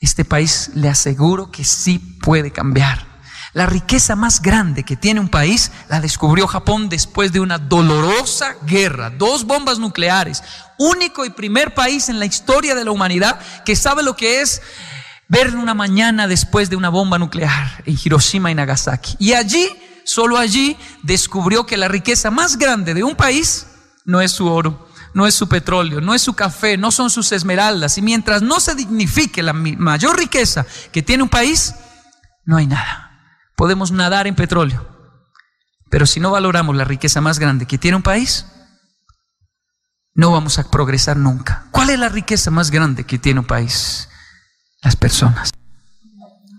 [0.00, 3.11] este país le aseguro que sí puede cambiar.
[3.54, 8.56] La riqueza más grande que tiene un país la descubrió Japón después de una dolorosa
[8.64, 10.42] guerra, dos bombas nucleares,
[10.78, 14.62] único y primer país en la historia de la humanidad que sabe lo que es
[15.28, 19.16] ver una mañana después de una bomba nuclear en Hiroshima y Nagasaki.
[19.18, 19.68] Y allí,
[20.04, 23.66] solo allí, descubrió que la riqueza más grande de un país
[24.06, 27.32] no es su oro, no es su petróleo, no es su café, no son sus
[27.32, 27.98] esmeraldas.
[27.98, 31.74] Y mientras no se dignifique la mayor riqueza que tiene un país,
[32.46, 33.11] no hay nada
[33.62, 34.84] podemos nadar en petróleo.
[35.88, 38.44] Pero si no valoramos la riqueza más grande que tiene un país,
[40.16, 41.66] no vamos a progresar nunca.
[41.70, 44.08] ¿Cuál es la riqueza más grande que tiene un país?
[44.82, 45.52] Las personas.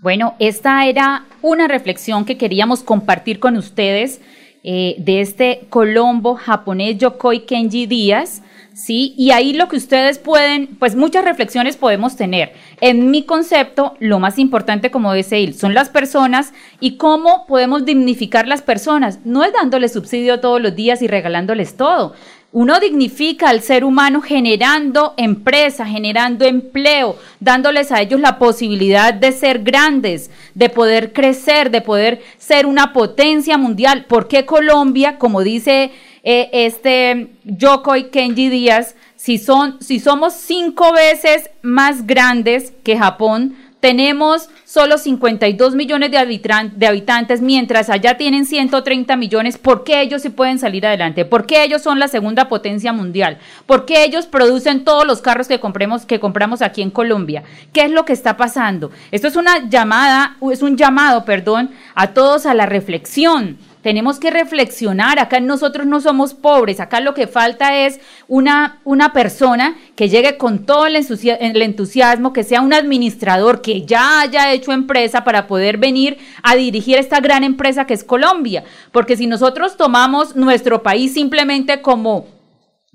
[0.00, 4.22] Bueno, esta era una reflexión que queríamos compartir con ustedes
[4.62, 8.40] eh, de este colombo japonés Yokoi Kenji Díaz,
[8.74, 9.14] ¿sí?
[9.16, 12.52] Y ahí lo que ustedes pueden, pues muchas reflexiones podemos tener.
[12.80, 17.84] En mi concepto, lo más importante, como dice él, son las personas y cómo podemos
[17.84, 19.20] dignificar las personas.
[19.24, 22.14] No es dándoles subsidio todos los días y regalándoles todo.
[22.52, 29.32] Uno dignifica al ser humano generando empresa, generando empleo, dándoles a ellos la posibilidad de
[29.32, 34.04] ser grandes, de poder crecer, de poder ser una potencia mundial.
[34.04, 35.90] ¿Por qué Colombia, como dice
[36.24, 42.96] eh, este Yoko y Kenji Díaz, si, son, si somos cinco veces más grandes que
[42.96, 49.58] Japón, tenemos solo 52 millones de, habitantes, mientras allá tienen 130 millones.
[49.58, 51.26] ¿Por qué ellos sí pueden salir adelante?
[51.26, 53.36] ¿Por qué ellos son la segunda potencia mundial?
[53.66, 55.60] ¿Por qué ellos producen todos los carros que,
[56.08, 57.42] que compramos aquí en Colombia?
[57.74, 58.90] ¿Qué es lo que está pasando?
[59.10, 64.30] Esto es una llamada, es un llamado, perdón, a todos a la reflexión tenemos que
[64.30, 70.08] reflexionar, acá nosotros no somos pobres, acá lo que falta es una, una persona que
[70.08, 75.22] llegue con todo el, el entusiasmo, que sea un administrador, que ya haya hecho empresa
[75.22, 78.64] para poder venir a dirigir esta gran empresa que es Colombia.
[78.90, 82.26] Porque si nosotros tomamos nuestro país simplemente como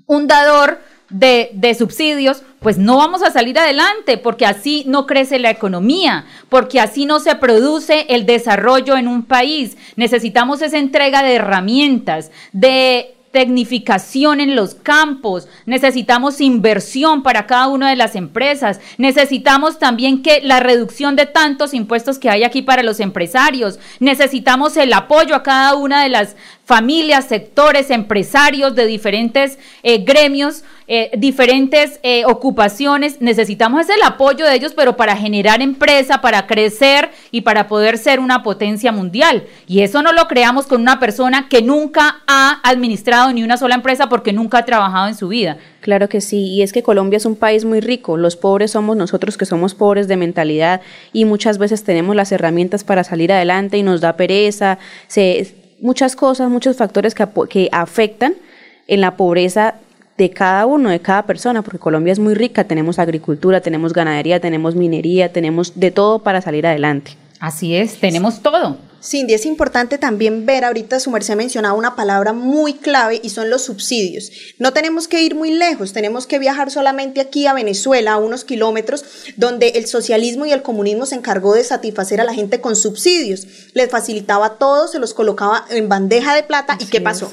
[0.06, 5.50] un dador, de, subsidios, pues no vamos a salir adelante, porque así no crece la
[5.50, 9.76] economía, porque así no se produce el desarrollo en un país.
[9.96, 17.90] Necesitamos esa entrega de herramientas, de tecnificación en los campos, necesitamos inversión para cada una
[17.90, 22.82] de las empresas, necesitamos también que la reducción de tantos impuestos que hay aquí para
[22.82, 26.34] los empresarios, necesitamos el apoyo a cada una de las
[26.70, 33.20] familias, sectores, empresarios de diferentes eh, gremios, eh, diferentes eh, ocupaciones.
[33.20, 38.20] Necesitamos el apoyo de ellos, pero para generar empresa, para crecer y para poder ser
[38.20, 39.48] una potencia mundial.
[39.66, 43.74] Y eso no lo creamos con una persona que nunca ha administrado ni una sola
[43.74, 45.56] empresa porque nunca ha trabajado en su vida.
[45.80, 48.96] Claro que sí, y es que Colombia es un país muy rico, los pobres somos
[48.96, 53.78] nosotros que somos pobres de mentalidad y muchas veces tenemos las herramientas para salir adelante
[53.78, 54.78] y nos da pereza,
[55.08, 58.34] se, muchas cosas, muchos factores que, que afectan
[58.86, 59.76] en la pobreza
[60.18, 64.40] de cada uno, de cada persona, porque Colombia es muy rica, tenemos agricultura, tenemos ganadería,
[64.40, 67.16] tenemos minería, tenemos de todo para salir adelante.
[67.38, 68.76] Así es, tenemos todo.
[69.02, 73.48] Cindy, es importante también ver, ahorita su merced mencionaba una palabra muy clave y son
[73.48, 74.30] los subsidios.
[74.58, 78.44] No tenemos que ir muy lejos, tenemos que viajar solamente aquí a Venezuela, a unos
[78.44, 79.04] kilómetros,
[79.36, 83.46] donde el socialismo y el comunismo se encargó de satisfacer a la gente con subsidios.
[83.72, 87.30] Les facilitaba todo, se los colocaba en bandeja de plata y ¿qué pasó?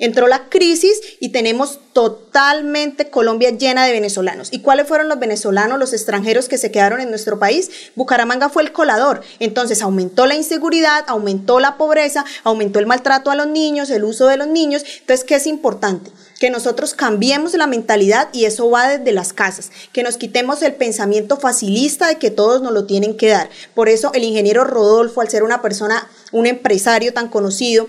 [0.00, 4.48] Entró la crisis y tenemos totalmente Colombia llena de venezolanos.
[4.52, 7.68] ¿Y cuáles fueron los venezolanos, los extranjeros que se quedaron en nuestro país?
[7.96, 9.22] Bucaramanga fue el colador.
[9.40, 14.28] Entonces aumentó la inseguridad, aumentó la pobreza, aumentó el maltrato a los niños, el uso
[14.28, 14.84] de los niños.
[15.00, 16.12] Entonces, ¿qué es importante?
[16.38, 20.74] que nosotros cambiemos la mentalidad y eso va desde las casas, que nos quitemos el
[20.74, 23.50] pensamiento facilista de que todos nos lo tienen que dar.
[23.74, 27.88] Por eso el ingeniero Rodolfo, al ser una persona, un empresario tan conocido,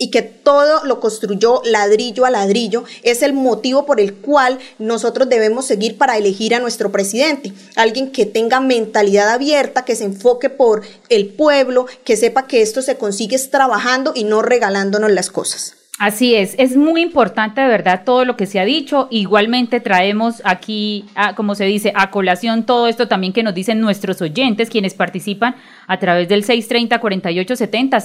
[0.00, 5.28] y que todo lo construyó ladrillo a ladrillo, es el motivo por el cual nosotros
[5.28, 7.52] debemos seguir para elegir a nuestro presidente.
[7.76, 12.80] Alguien que tenga mentalidad abierta, que se enfoque por el pueblo, que sepa que esto
[12.80, 15.76] se consigue trabajando y no regalándonos las cosas.
[16.00, 19.06] Así es, es muy importante de verdad todo lo que se ha dicho.
[19.10, 21.04] Igualmente traemos aquí,
[21.36, 25.56] como se dice, a colación todo esto también que nos dicen nuestros oyentes, quienes participan
[25.86, 28.00] a través del 630-4870,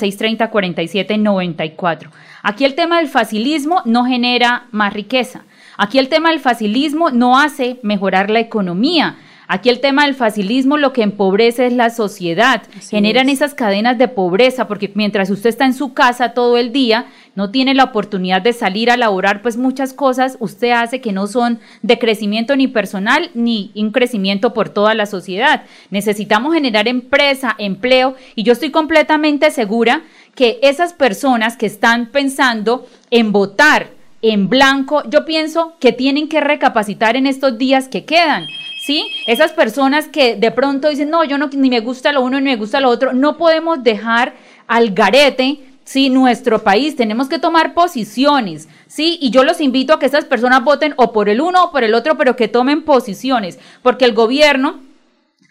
[0.52, 2.10] 630-4794.
[2.44, 5.46] Aquí el tema del facilismo no genera más riqueza.
[5.78, 9.16] Aquí el tema del facilismo no hace mejorar la economía.
[9.48, 12.64] Aquí el tema del facilismo lo que empobrece es la sociedad.
[12.90, 17.08] Generan esas cadenas de pobreza porque mientras usted está en su casa todo el día,
[17.36, 21.28] no tiene la oportunidad de salir a laborar, pues muchas cosas usted hace que no
[21.28, 25.64] son de crecimiento ni personal ni un crecimiento por toda la sociedad.
[25.92, 30.02] Necesitamos generar empresa, empleo y yo estoy completamente segura
[30.34, 33.90] que esas personas que están pensando en votar
[34.32, 38.48] en blanco, yo pienso que tienen que recapacitar en estos días que quedan.
[38.86, 39.08] ¿Sí?
[39.26, 42.52] Esas personas que de pronto dicen, no, yo no, ni me gusta lo uno ni
[42.52, 44.36] me gusta lo otro, no podemos dejar
[44.68, 46.10] al garete ¿sí?
[46.10, 49.18] Nuestro país, tenemos que tomar posiciones, ¿sí?
[49.22, 51.84] Y yo los invito a que esas personas voten o por el uno o por
[51.84, 54.82] el otro, pero que tomen posiciones, porque el gobierno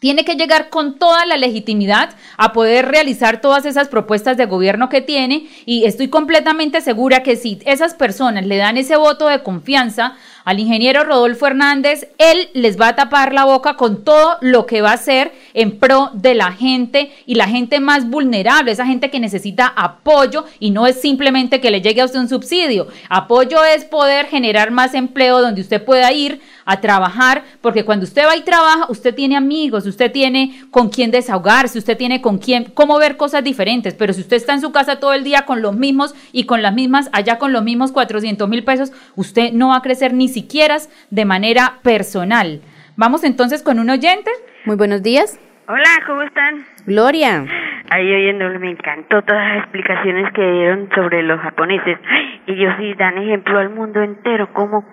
[0.04, 4.90] tiene que llegar con toda la legitimidad a poder realizar todas esas propuestas de gobierno
[4.90, 9.42] que tiene y estoy completamente segura que si esas personas le dan ese voto de
[9.42, 14.66] confianza al ingeniero Rodolfo Hernández, él les va a tapar la boca con todo lo
[14.66, 18.86] que va a hacer en pro de la gente y la gente más vulnerable, esa
[18.86, 22.88] gente que necesita apoyo y no es simplemente que le llegue a usted un subsidio.
[23.08, 28.26] Apoyo es poder generar más empleo donde usted pueda ir a trabajar, porque cuando usted
[28.26, 32.64] va y trabaja, usted tiene amigos, usted tiene con quién desahogarse, usted tiene con quién,
[32.64, 35.62] cómo ver cosas diferentes, pero si usted está en su casa todo el día con
[35.62, 39.68] los mismos y con las mismas, allá con los mismos 400 mil pesos, usted no
[39.68, 40.76] va a crecer ni siquiera
[41.10, 42.60] de manera personal.
[42.96, 44.30] Vamos entonces con un oyente.
[44.66, 45.40] Muy buenos días.
[45.66, 46.66] Hola, ¿cómo están?
[46.86, 47.44] Gloria.
[47.90, 51.98] Ahí oyéndolo me encantó todas las explicaciones que dieron sobre los japoneses.
[52.46, 54.84] Y ellos sí dan ejemplo al mundo entero cómo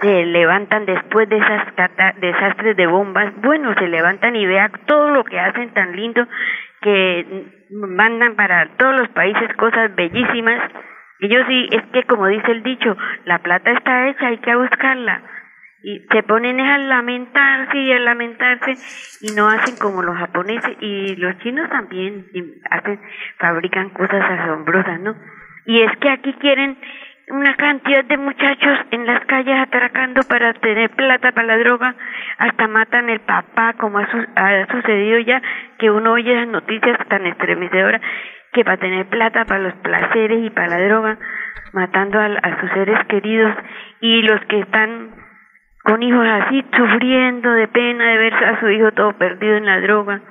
[0.00, 1.66] se levantan después de esas
[2.20, 6.26] desastres de bombas, bueno, se levantan y vean todo lo que hacen tan lindo
[6.80, 10.60] que mandan para todos los países cosas bellísimas.
[11.22, 14.56] Y yo sí, es que como dice el dicho, la plata está hecha, hay que
[14.56, 15.22] buscarla.
[15.84, 18.74] Y se ponen a lamentarse y a lamentarse
[19.20, 22.26] y no hacen como los japoneses y los chinos también
[22.68, 23.00] hacen,
[23.38, 25.14] fabrican cosas asombrosas, ¿no?
[25.64, 26.76] Y es que aquí quieren
[27.28, 31.94] una cantidad de muchachos en las calles atracando para tener plata para la droga,
[32.38, 35.40] hasta matan el papá, como ha, sucedido ya,
[35.78, 38.02] que uno oye las noticias tan estremecedoras,
[38.52, 41.18] que para tener plata para los placeres y para la droga,
[41.72, 43.54] matando a, sus seres queridos,
[44.00, 45.10] y los que están
[45.84, 49.80] con hijos así, sufriendo de pena de ver a su hijo todo perdido en la
[49.80, 50.22] droga.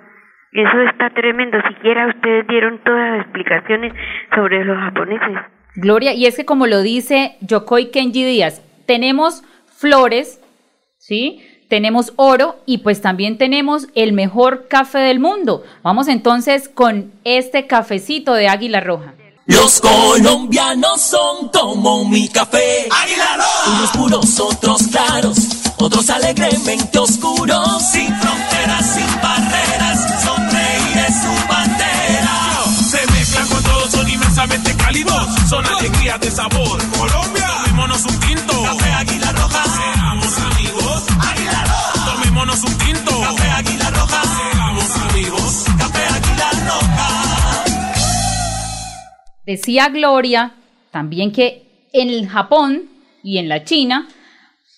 [0.53, 1.57] Eso está tremendo.
[1.67, 3.93] Siquiera ustedes dieron todas las explicaciones
[4.35, 5.37] sobre los japoneses.
[5.75, 9.43] Gloria, y es que como lo dice Yokoi Kenji Díaz, tenemos
[9.79, 10.41] flores,
[10.97, 11.41] ¿sí?
[11.71, 15.63] Tenemos oro y pues también tenemos el mejor café del mundo.
[15.83, 19.13] Vamos entonces con este cafecito de Águila Roja.
[19.45, 22.89] Los colombianos son como mi café.
[22.91, 23.77] Águila Roja.
[23.77, 25.37] Unos puros, otros claros,
[25.77, 27.81] otros alegremente oscuros.
[27.89, 32.65] Sin fronteras, sin barreras, sonreír es su bandera.
[32.85, 34.71] Se mezclan con todos, son inmensamente
[35.51, 36.81] son alegrías de sabor.
[36.97, 37.20] Colombia,
[49.51, 50.53] Decía Gloria
[50.91, 52.89] también que en el Japón
[53.21, 54.07] y en la China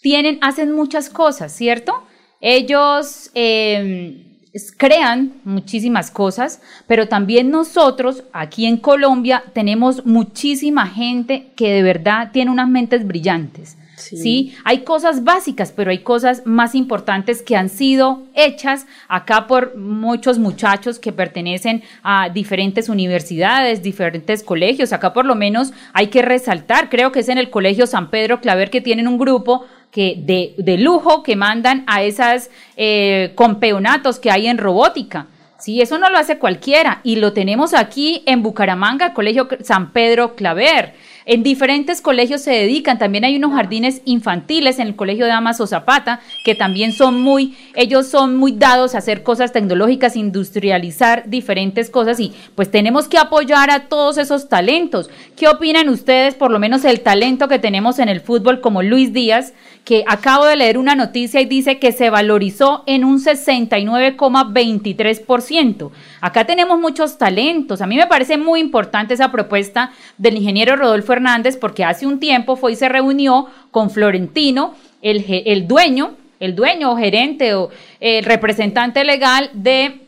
[0.01, 1.93] tienen, hacen muchas cosas, ¿cierto?
[2.41, 4.41] Ellos eh,
[4.77, 12.31] crean muchísimas cosas, pero también nosotros aquí en Colombia tenemos muchísima gente que de verdad
[12.33, 13.77] tiene unas mentes brillantes.
[14.03, 14.55] Sí.
[14.63, 20.39] Hay cosas básicas, pero hay cosas más importantes que han sido hechas acá por muchos
[20.39, 24.93] muchachos que pertenecen a diferentes universidades, diferentes colegios.
[24.93, 28.41] Acá por lo menos hay que resaltar, creo que es en el Colegio San Pedro
[28.41, 30.15] Claver que tienen un grupo que
[30.57, 35.27] de, lujo que mandan a esas eh, campeonatos que hay en robótica.
[35.59, 40.35] Sí, eso no lo hace cualquiera y lo tenemos aquí en Bucaramanga, Colegio San Pedro
[40.35, 40.93] Claver.
[41.25, 45.67] En diferentes colegios se dedican, también hay unos jardines infantiles en el Colegio de Damaso
[45.67, 51.89] Zapata, que también son muy, ellos son muy dados a hacer cosas tecnológicas, industrializar diferentes
[51.89, 55.09] cosas y pues tenemos que apoyar a todos esos talentos.
[55.37, 59.13] ¿Qué opinan ustedes, por lo menos el talento que tenemos en el fútbol como Luis
[59.13, 59.53] Díaz,
[59.85, 65.91] que acabo de leer una noticia y dice que se valorizó en un 69,23%?
[66.25, 67.81] Acá tenemos muchos talentos.
[67.81, 72.21] A mí me parece muy importante esa propuesta del ingeniero Rodolfo Hernández porque hace un
[72.21, 77.71] tiempo fue y se reunió con Florentino, el, el dueño, el dueño o gerente o
[77.99, 79.99] el representante legal de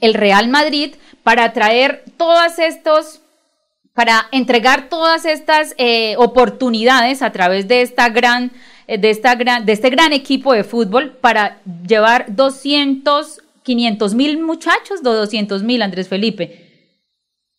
[0.00, 0.94] el Real Madrid
[1.24, 3.20] para traer todas estos
[3.94, 8.52] para entregar todas estas eh, oportunidades a través de esta gran
[8.86, 14.40] eh, de esta gran de este gran equipo de fútbol para llevar 200 500 mil
[14.40, 16.90] muchachos, de 200 mil, Andrés Felipe,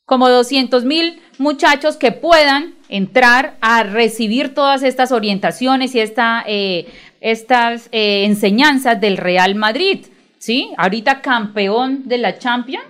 [0.05, 6.87] como 200 mil muchachos que puedan entrar a recibir todas estas orientaciones y esta, eh,
[7.21, 10.07] estas eh, enseñanzas del Real Madrid,
[10.39, 10.71] ¿sí?
[10.77, 12.87] Ahorita campeón de la Champions,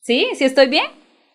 [0.00, 0.26] ¿sí?
[0.34, 0.86] ¿Sí estoy bien?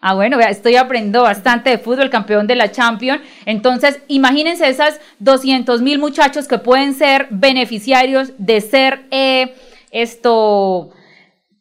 [0.02, 3.21] Ah, bueno, estoy aprendiendo bastante de fútbol, campeón de la Champions.
[3.45, 9.54] Entonces, imagínense esas 200 mil muchachos que pueden ser beneficiarios de ser eh,
[9.91, 10.89] esto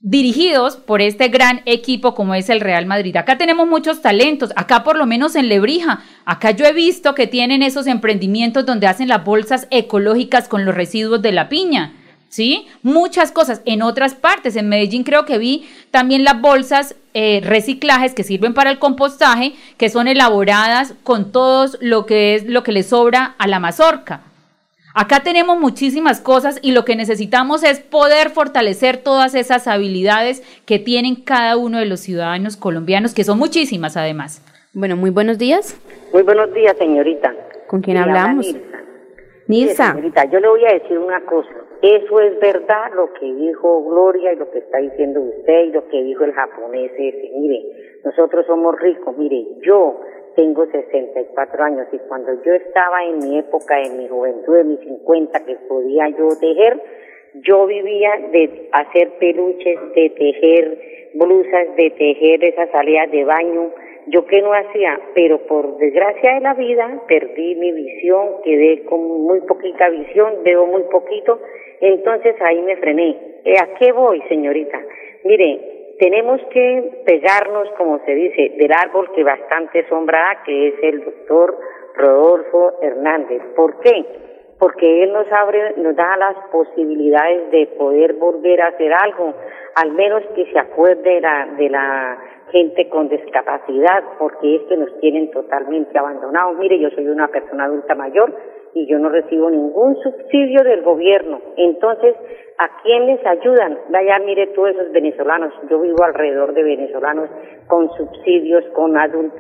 [0.02, 3.16] dirigidos por este gran equipo como es el Real Madrid.
[3.16, 7.28] Acá tenemos muchos talentos, acá por lo menos en Lebrija, acá yo he visto que
[7.28, 11.94] tienen esos emprendimientos donde hacen las bolsas ecológicas con los residuos de la piña.
[12.28, 12.66] ¿sí?
[12.82, 13.60] Muchas cosas.
[13.64, 18.55] En otras partes, en Medellín creo que vi también las bolsas eh, reciclajes que sirven
[18.55, 23.36] para el compostaje, que son elaboradas con todo lo que es lo que le sobra
[23.38, 24.22] a la mazorca.
[24.95, 30.78] Acá tenemos muchísimas cosas y lo que necesitamos es poder fortalecer todas esas habilidades que
[30.78, 34.45] tienen cada uno de los ciudadanos colombianos, que son muchísimas además.
[34.74, 35.80] Bueno, muy buenos días.
[36.12, 37.34] Muy buenos días, señorita.
[37.68, 38.55] ¿Con quién hablamos?
[39.49, 39.93] Nilsa.
[39.93, 41.51] señorita, yo le voy a decir una cosa.
[41.80, 45.88] Eso es verdad lo que dijo Gloria y lo que está diciendo usted y lo
[45.88, 47.32] que dijo el japonés ese.
[47.34, 49.16] Mire, nosotros somos ricos.
[49.16, 50.01] Mire, yo
[50.35, 54.80] tengo 64 años y cuando yo estaba en mi época, en mi juventud, en mis
[54.80, 56.80] 50, que podía yo tejer,
[57.35, 60.78] yo vivía de hacer peluches, de tejer
[61.14, 63.70] blusas, de tejer esas salidas de baño.
[64.09, 69.01] Yo que no hacía, pero por desgracia de la vida perdí mi visión, quedé con
[69.01, 71.41] muy poquita visión, veo muy poquito,
[71.80, 73.16] entonces ahí me frené.
[73.61, 74.80] ¿A qué voy, señorita?
[75.24, 81.05] Mire, tenemos que pegarnos, como se dice, del árbol que bastante sombra que es el
[81.05, 81.57] doctor
[81.94, 83.40] Rodolfo Hernández.
[83.55, 84.05] ¿Por qué?
[84.59, 89.32] Porque él nos abre, nos da las posibilidades de poder volver a hacer algo,
[89.76, 92.18] al menos que se acuerde de la, de la
[92.50, 96.59] gente con discapacidad, porque es que nos tienen totalmente abandonados.
[96.59, 98.34] Mire, yo soy una persona adulta mayor
[98.75, 101.41] y yo no recibo ningún subsidio del gobierno.
[101.57, 102.14] Entonces,
[102.59, 103.79] ¿a quién les ayudan?
[103.91, 105.53] Vaya, mire todos esos venezolanos.
[105.68, 107.29] Yo vivo alrededor de venezolanos
[107.66, 108.95] con subsidios, con,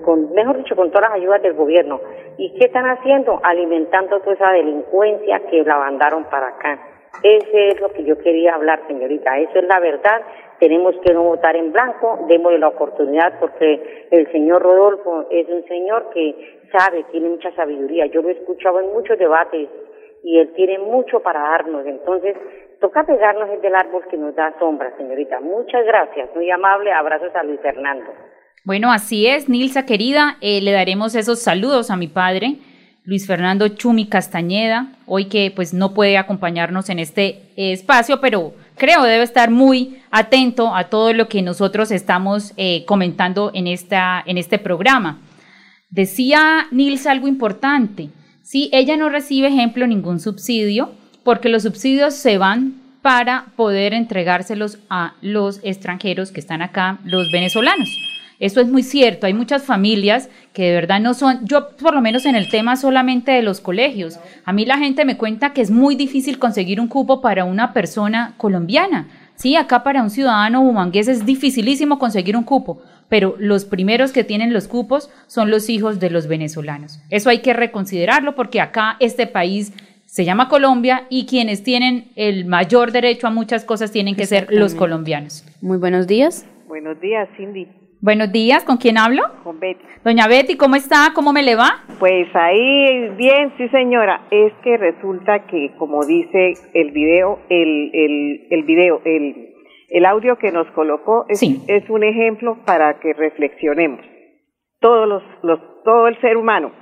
[0.04, 2.00] con mejor dicho, con todas las ayudas del gobierno.
[2.36, 3.40] ¿Y qué están haciendo?
[3.42, 6.78] Alimentando toda esa delincuencia que la mandaron para acá.
[7.22, 9.38] Ese es lo que yo quería hablar, señorita.
[9.38, 10.22] Eso es la verdad.
[10.58, 12.24] Tenemos que no votar en blanco.
[12.26, 18.06] Démosle la oportunidad porque el señor Rodolfo es un señor que sabe, tiene mucha sabiduría.
[18.06, 19.68] Yo lo he escuchado en muchos debates
[20.24, 21.86] y él tiene mucho para darnos.
[21.86, 22.34] Entonces,
[22.80, 25.40] toca pegarnos el del árbol que nos da sombra, señorita.
[25.40, 26.30] Muchas gracias.
[26.34, 26.92] Muy amable.
[26.92, 28.10] Abrazos a Luis Fernando.
[28.64, 30.36] Bueno, así es, Nilsa querida.
[30.40, 32.58] Eh, le daremos esos saludos a mi padre
[33.04, 39.02] Luis Fernando Chumi Castañeda, hoy que pues no puede acompañarnos en este espacio, pero creo
[39.02, 44.38] debe estar muy atento a todo lo que nosotros estamos eh, comentando en, esta, en
[44.38, 45.18] este programa.
[45.92, 48.08] Decía Nils algo importante,
[48.40, 50.90] sí, ella no recibe, ejemplo, ningún subsidio,
[51.22, 57.30] porque los subsidios se van para poder entregárselos a los extranjeros que están acá, los
[57.30, 57.90] venezolanos.
[58.40, 59.26] Eso es muy cierto.
[59.26, 62.76] Hay muchas familias que de verdad no son, yo por lo menos en el tema
[62.76, 66.80] solamente de los colegios, a mí la gente me cuenta que es muy difícil conseguir
[66.80, 69.08] un cupo para una persona colombiana.
[69.36, 72.80] Sí, acá para un ciudadano bumangués es dificilísimo conseguir un cupo,
[73.12, 76.98] pero los primeros que tienen los cupos son los hijos de los venezolanos.
[77.10, 79.74] Eso hay que reconsiderarlo porque acá este país
[80.06, 84.46] se llama Colombia y quienes tienen el mayor derecho a muchas cosas tienen que ser
[84.48, 85.44] los colombianos.
[85.60, 86.48] Muy buenos días.
[86.66, 87.68] Buenos días, Cindy.
[88.00, 89.24] Buenos días, ¿con quién hablo?
[89.44, 89.84] Con Betty.
[90.02, 91.12] Doña Betty, ¿cómo está?
[91.14, 91.84] ¿Cómo me le va?
[91.98, 94.22] Pues ahí bien, sí señora.
[94.30, 99.51] Es que resulta que, como dice el video, el, el, el video, el,
[99.92, 104.00] el audio que nos colocó es, es un ejemplo para que reflexionemos.
[104.80, 106.72] Todos los, los, todo el ser humano.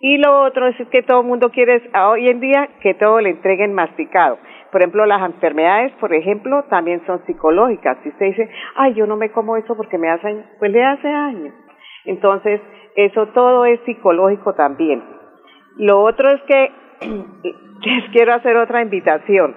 [0.00, 3.30] Y lo otro es que todo el mundo quiere, hoy en día, que todo le
[3.30, 4.38] entreguen masticado.
[4.72, 7.98] Por ejemplo, las enfermedades, por ejemplo, también son psicológicas.
[8.02, 10.82] Si usted dice, ay, yo no me como eso porque me hace daño, pues le
[10.84, 11.52] hace daño.
[12.06, 12.60] Entonces,
[12.96, 15.02] eso todo es psicológico también.
[15.76, 16.72] Lo otro es que
[17.84, 19.54] les quiero hacer otra invitación.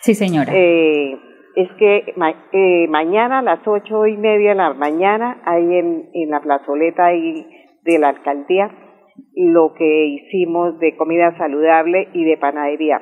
[0.00, 0.52] Sí, señora.
[0.54, 1.18] Eh,
[1.56, 2.14] es que
[2.52, 7.06] eh, mañana a las ocho y media de la mañana, ahí en, en la plazoleta
[7.06, 7.46] ahí
[7.82, 8.70] de la alcaldía,
[9.34, 13.00] lo que hicimos de comida saludable y de panadería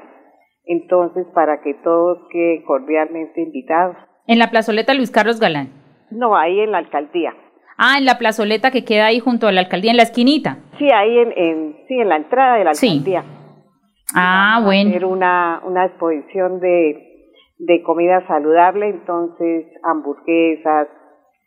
[0.66, 3.96] entonces, para que todos queden cordialmente invitados.
[4.26, 5.68] ¿En la plazoleta Luis Carlos Galán?
[6.10, 7.34] No, ahí en la alcaldía.
[7.76, 10.58] Ah, en la plazoleta que queda ahí junto a la alcaldía, en la esquinita.
[10.78, 13.24] Sí, ahí en, en sí, en la entrada de la alcaldía.
[14.14, 14.90] Ah, bueno.
[14.90, 17.13] hacer una, una exposición de,
[17.58, 20.88] de comida saludable, entonces hamburguesas,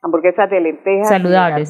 [0.01, 1.09] hamburguesas de lentejas.
[1.09, 1.69] Saludables.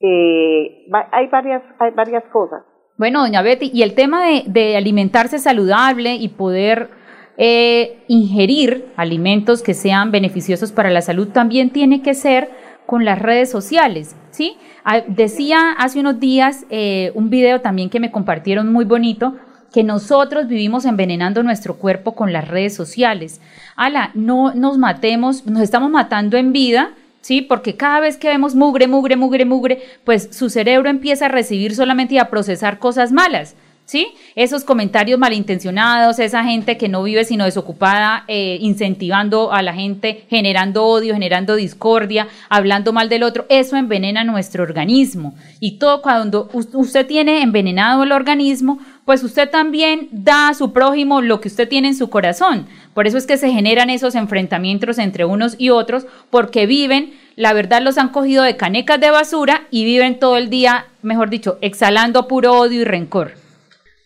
[0.00, 2.62] eh, hay varias, hay varias cosas.
[2.98, 6.90] Bueno, doña Betty, y el tema de, alimentarse saludable y poder
[7.38, 12.50] eh, ingerir alimentos que sean beneficiosos para la salud también tiene que ser
[12.84, 14.58] con las redes sociales, ¿sí?
[14.84, 19.36] Ah, decía hace unos días eh, un video también que me compartieron muy bonito,
[19.72, 23.40] que nosotros vivimos envenenando nuestro cuerpo con las redes sociales.
[23.76, 27.42] Ala, no nos matemos, nos estamos matando en vida ¿sí?
[27.42, 31.74] Porque cada vez que vemos mugre, mugre, mugre, mugre, pues su cerebro empieza a recibir
[31.74, 33.54] solamente y a procesar cosas malas.
[33.90, 34.06] ¿Sí?
[34.36, 40.26] Esos comentarios malintencionados, esa gente que no vive sino desocupada, eh, incentivando a la gente,
[40.30, 45.34] generando odio, generando discordia, hablando mal del otro, eso envenena nuestro organismo.
[45.58, 51.20] Y todo cuando usted tiene envenenado el organismo, pues usted también da a su prójimo
[51.20, 52.66] lo que usted tiene en su corazón.
[52.94, 57.52] Por eso es que se generan esos enfrentamientos entre unos y otros, porque viven, la
[57.52, 61.58] verdad los han cogido de canecas de basura y viven todo el día, mejor dicho,
[61.60, 63.49] exhalando puro odio y rencor.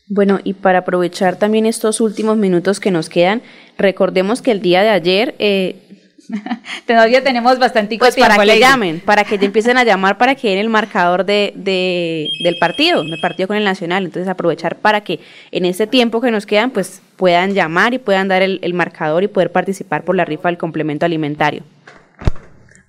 [0.09, 3.43] Bueno, y para aprovechar también estos últimos minutos que nos quedan,
[3.79, 5.35] recordemos que el día de ayer...
[5.39, 5.81] Eh,
[6.87, 10.49] Todavía tenemos bastante pues para que llamen, para que ya empiecen a llamar para que
[10.49, 14.05] den el marcador de, de, del partido, del partido con el Nacional.
[14.05, 18.29] Entonces aprovechar para que en ese tiempo que nos quedan, pues puedan llamar y puedan
[18.29, 21.63] dar el, el marcador y poder participar por la rifa del complemento alimentario.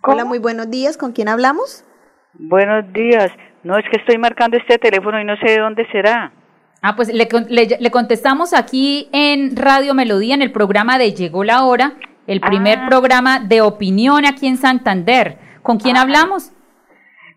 [0.02, 0.98] Hola, muy buenos días.
[0.98, 1.84] ¿Con quién hablamos?
[2.34, 3.32] Buenos días.
[3.64, 6.32] No, es que estoy marcando este teléfono y no sé de dónde será.
[6.82, 7.28] Ah, pues le,
[7.80, 11.94] le, contestamos aquí en Radio Melodía, en el programa de Llegó la Hora,
[12.28, 12.88] el primer ah.
[12.88, 15.38] programa de opinión aquí en Santander.
[15.64, 16.02] ¿Con quién ah.
[16.02, 16.52] hablamos?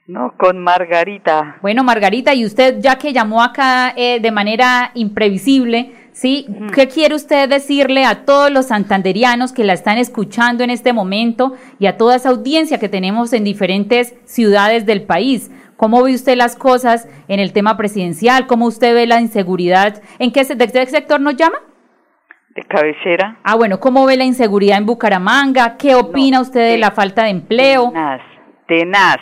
[0.07, 1.59] No, con Margarita.
[1.61, 6.49] Bueno, Margarita, y usted ya que llamó acá eh, de manera imprevisible, ¿sí?
[6.75, 11.53] ¿Qué quiere usted decirle a todos los santanderianos que la están escuchando en este momento
[11.79, 15.53] y a toda esa audiencia que tenemos en diferentes ciudades del país?
[15.77, 18.49] ¿Cómo ve usted las cosas en el tema presidencial?
[18.49, 20.03] ¿Cómo usted ve la inseguridad?
[20.19, 21.59] ¿En qué, de qué sector nos llama?
[22.57, 23.39] De cabecera.
[23.45, 25.77] Ah, bueno, ¿cómo ve la inseguridad en Bucaramanga?
[25.77, 27.93] ¿Qué opina usted de la falta de empleo?
[27.93, 28.23] Tenaz,
[28.67, 29.19] tenaz.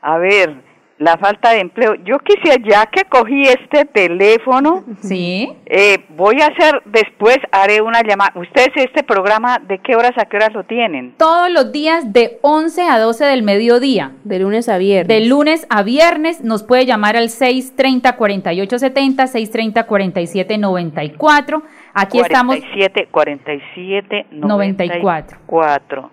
[0.00, 0.62] A ver,
[0.98, 1.94] la falta de empleo.
[2.04, 8.02] Yo quisiera, ya que cogí este teléfono, sí, eh, voy a hacer, después haré una
[8.02, 8.32] llamada.
[8.34, 11.14] ¿Ustedes este programa de qué horas a qué horas lo tienen?
[11.16, 14.12] Todos los días de 11 a 12 del mediodía.
[14.24, 15.08] De lunes a viernes.
[15.08, 21.62] De lunes a viernes nos puede llamar al 630-4870, 630-4794.
[21.94, 25.38] Aquí 47, 47, 94.
[25.46, 26.10] 94.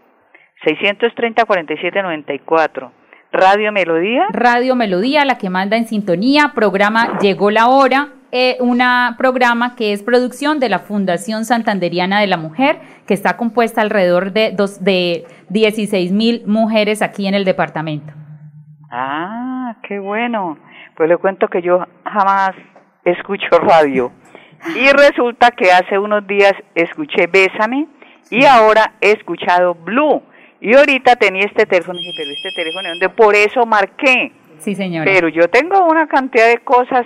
[0.63, 2.91] 630 47 94.
[3.35, 4.27] Radio Melodía.
[4.31, 8.81] Radio Melodía, la que manda en sintonía, programa Llegó la Hora, eh, un
[9.17, 14.31] programa que es producción de la Fundación Santanderiana de la Mujer, que está compuesta alrededor
[14.31, 18.13] de, dos, de 16 mil mujeres aquí en el departamento.
[18.89, 20.57] Ah, qué bueno.
[20.95, 22.51] Pues le cuento que yo jamás
[23.03, 24.11] escucho radio.
[24.75, 27.87] Y resulta que hace unos días escuché Bésame
[28.31, 30.23] y ahora he escuchado Blue
[30.61, 33.09] y ahorita tenía este teléfono, y dije, pero este teléfono, ¿dónde?
[33.09, 34.31] Por eso marqué.
[34.59, 35.05] Sí, señora.
[35.05, 37.05] Pero yo tengo una cantidad de cosas,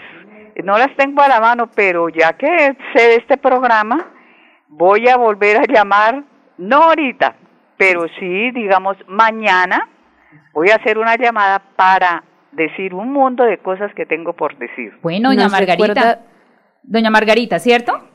[0.63, 4.11] no las tengo a la mano, pero ya que sé de este programa,
[4.67, 6.23] voy a volver a llamar,
[6.57, 7.35] no ahorita,
[7.77, 9.87] pero sí, digamos, mañana
[10.53, 14.93] voy a hacer una llamada para decir un mundo de cosas que tengo por decir.
[15.01, 16.19] Bueno, doña Margarita.
[16.83, 18.08] Doña Margarita, ¿cierto?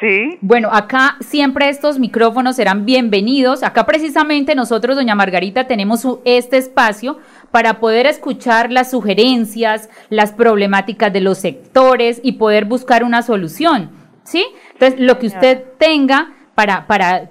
[0.00, 0.38] Sí.
[0.42, 3.62] Bueno, acá siempre estos micrófonos serán bienvenidos.
[3.62, 7.18] Acá precisamente nosotros, doña Margarita, tenemos este espacio
[7.50, 13.90] para poder escuchar las sugerencias, las problemáticas de los sectores y poder buscar una solución.
[14.22, 14.44] ¿Sí?
[14.72, 17.30] Entonces, lo que usted tenga para, para,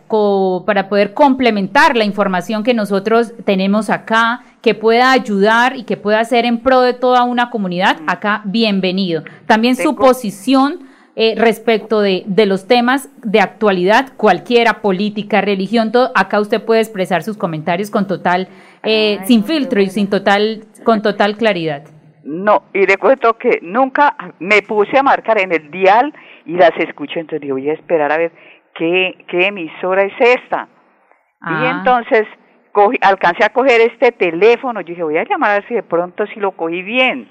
[0.66, 6.24] para poder complementar la información que nosotros tenemos acá, que pueda ayudar y que pueda
[6.26, 9.24] ser en pro de toda una comunidad, acá bienvenido.
[9.46, 16.12] También su posición eh, respecto de, de, los temas de actualidad, cualquiera, política, religión, todo,
[16.14, 18.50] acá usted puede expresar sus comentarios con total,
[18.84, 21.84] eh, sin filtro y sin total, con total claridad.
[22.26, 26.14] No, y le cuento que nunca me puse a marcar en el dial
[26.46, 28.32] y las escuché, entonces digo, voy a esperar a ver
[28.74, 30.68] qué, qué emisora es esta.
[31.42, 31.76] Y ah.
[31.78, 32.28] entonces
[32.72, 35.84] cogí, alcancé a coger este teléfono, yo dije, voy a llamar a ver si de
[35.84, 37.30] pronto si lo cogí bien.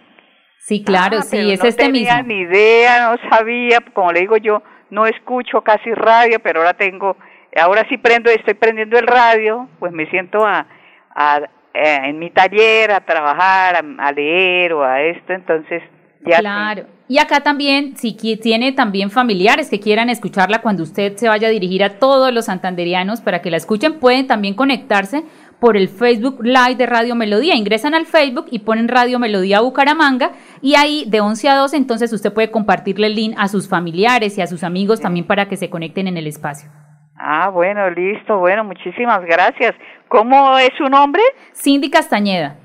[0.66, 2.08] Sí, claro, ah, sí, es este mismo.
[2.08, 6.60] No tenía ni idea, no sabía, como le digo yo, no escucho casi radio, pero
[6.60, 7.18] ahora tengo,
[7.54, 10.66] ahora sí prendo, estoy prendiendo el radio, pues me siento a,
[11.14, 11.40] a,
[11.74, 15.82] eh, en mi taller a trabajar, a, leer o a esto, entonces
[16.24, 16.38] ya.
[16.38, 16.86] Claro.
[17.08, 21.50] Y acá también, si tiene también familiares que quieran escucharla cuando usted se vaya a
[21.50, 25.24] dirigir a todos los santanderianos para que la escuchen, pueden también conectarse
[25.60, 27.54] por el Facebook Live de Radio Melodía.
[27.54, 32.12] Ingresan al Facebook y ponen Radio Melodía Bucaramanga y ahí de 11 a 12 entonces
[32.12, 35.56] usted puede compartirle el link a sus familiares y a sus amigos también para que
[35.56, 36.70] se conecten en el espacio.
[37.16, 39.74] Ah, bueno, listo, bueno, muchísimas gracias.
[40.08, 41.22] ¿Cómo es su nombre?
[41.52, 42.56] Cindy Castañeda.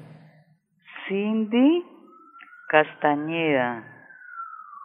[1.08, 1.84] Cindy
[2.68, 3.84] Castañeda.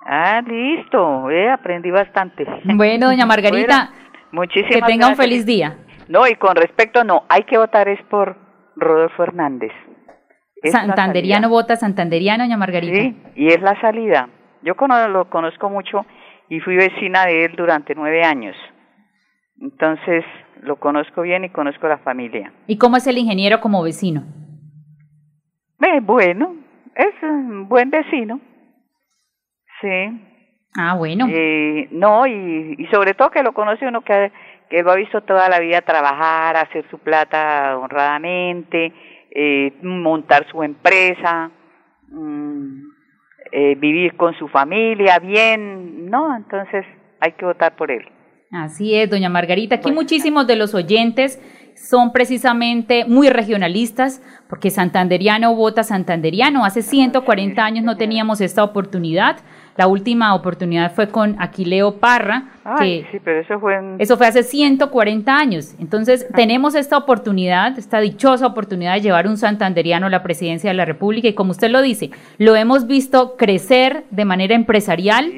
[0.07, 2.45] Ah, listo, eh, aprendí bastante.
[2.65, 3.91] Bueno, doña Margarita,
[4.33, 5.79] muchísimas que tenga un feliz día.
[6.09, 8.37] No, y con respecto, no, hay que votar es por
[8.77, 9.73] Rodolfo Hernández.
[10.65, 12.95] santanderiano vota santanderiano, doña Margarita.
[12.95, 14.29] Sí, y es la salida.
[14.63, 14.75] Yo
[15.09, 16.07] lo conozco mucho
[16.49, 18.57] y fui vecina de él durante nueve años.
[19.61, 20.25] Entonces,
[20.63, 22.53] lo conozco bien y conozco la familia.
[22.67, 24.25] ¿Y cómo es el ingeniero como vecino?
[25.81, 26.57] Eh, bueno,
[26.95, 28.41] es un buen vecino.
[29.81, 30.21] Sí.
[30.77, 31.27] Ah, bueno.
[31.31, 34.33] Eh, no, y, y sobre todo que lo conoce uno que,
[34.75, 38.93] que lo ha visto toda la vida trabajar, hacer su plata honradamente,
[39.31, 41.49] eh, montar su empresa,
[42.09, 42.81] mm,
[43.53, 46.37] eh, vivir con su familia bien, ¿no?
[46.37, 46.85] Entonces
[47.21, 48.05] hay que votar por él.
[48.51, 49.77] Así es, doña Margarita.
[49.77, 51.41] Aquí muchísimos de los oyentes
[51.77, 56.65] son precisamente muy regionalistas, porque santanderiano vota santanderiano.
[56.65, 59.37] Hace 140 años no teníamos esta oportunidad.
[59.77, 62.45] La última oportunidad fue con Aquileo Parra.
[62.79, 65.75] que sí, pero eso fue Eso fue hace 140 años.
[65.81, 70.75] Entonces, tenemos esta oportunidad, esta dichosa oportunidad de llevar un santanderiano a la presidencia de
[70.75, 71.27] la República.
[71.27, 75.33] Y como usted lo dice, lo hemos visto crecer de manera empresarial.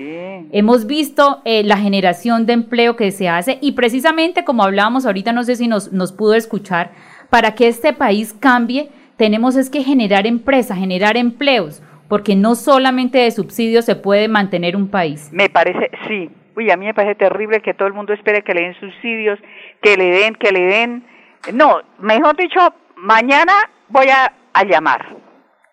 [0.52, 5.32] Hemos visto eh, la generación de empleo que se hace y precisamente como hablábamos ahorita,
[5.32, 6.92] no sé si nos, nos pudo escuchar,
[7.30, 13.18] para que este país cambie, tenemos es que generar empresas, generar empleos porque no solamente
[13.18, 15.30] de subsidios se puede mantener un país.
[15.32, 16.30] Me parece, sí.
[16.56, 19.38] Uy, a mí me parece terrible que todo el mundo espere que le den subsidios,
[19.82, 21.06] que le den, que le den.
[21.52, 22.60] No, mejor dicho,
[22.96, 23.52] mañana
[23.88, 24.32] voy a,
[24.64, 25.16] llamar.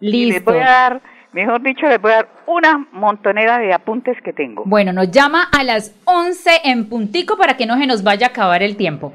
[0.01, 0.33] Listo.
[0.33, 4.33] les voy a dar, mejor dicho, les voy a dar una montonera de apuntes que
[4.33, 4.63] tengo.
[4.65, 8.29] Bueno, nos llama a las 11 en puntico para que no se nos vaya a
[8.31, 9.13] acabar el tiempo.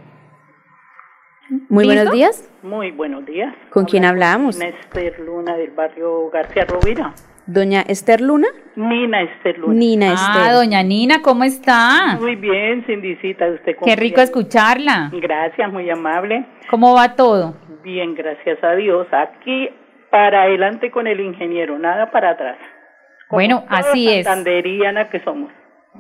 [1.49, 2.51] Muy buenos días.
[2.62, 3.55] Muy buenos días.
[3.70, 4.61] ¿Con quién hablamos?
[4.61, 7.14] Esther Luna del barrio García Rovira.
[7.46, 8.49] Doña Esther Luna.
[8.76, 9.72] Nina Esther Luna.
[9.74, 10.51] Nina ah, Esther.
[10.51, 12.18] Ah, doña Nina, ¿cómo está?
[12.20, 13.49] Muy bien, Cindicita.
[13.49, 15.11] Usted Qué rico escucharla.
[15.14, 16.44] Gracias, muy amable.
[16.68, 17.55] ¿Cómo va todo?
[17.82, 19.07] Bien, gracias a Dios.
[19.12, 19.70] Aquí
[20.11, 22.59] para adelante con el ingeniero, nada para atrás.
[23.30, 24.26] bueno, así es.
[24.26, 25.51] Santanderiana que somos.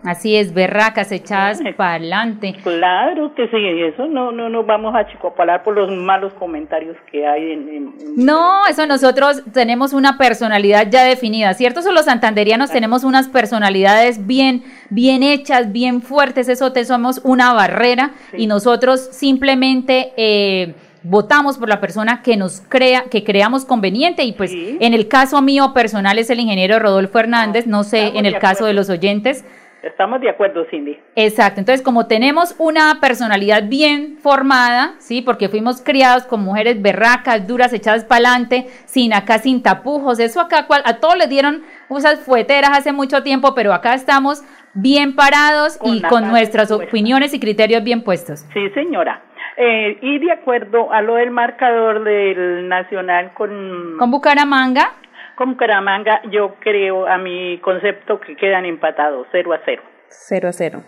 [0.04, 2.56] Así es, berracas echadas para adelante.
[2.62, 7.26] Claro que sí, eso no, no nos vamos a chicopalar por los malos comentarios que
[7.26, 11.80] hay en, No, eso nosotros tenemos una personalidad ya definida, ¿cierto?
[11.80, 17.52] Eso los santanderianos tenemos unas personalidades bien, bien hechas, bien fuertes, eso te somos una
[17.52, 20.12] barrera y nosotros simplemente...
[20.16, 25.08] Eh, votamos por la persona que nos crea, que creamos conveniente y pues en el
[25.08, 28.90] caso mío personal es el ingeniero Rodolfo Hernández, no sé en el caso de los
[28.90, 29.44] oyentes,
[29.82, 30.98] Estamos de acuerdo, Cindy.
[31.14, 31.60] Exacto.
[31.60, 35.22] Entonces, como tenemos una personalidad bien formada, ¿sí?
[35.22, 40.18] Porque fuimos criados con mujeres berracas, duras, echadas para adelante, sin acá, sin tapujos.
[40.18, 44.42] Eso acá, a todos les dieron esas fueteras hace mucho tiempo, pero acá estamos
[44.74, 48.40] bien parados y con nuestras opiniones y criterios bien puestos.
[48.52, 49.22] Sí, señora.
[49.56, 53.96] Eh, y de acuerdo a lo del marcador del Nacional con...
[53.98, 54.92] Con Bucaramanga
[55.38, 59.82] con Caramanga, yo creo a mi concepto que quedan empatados, 0 a 0.
[60.08, 60.82] 0 a 0.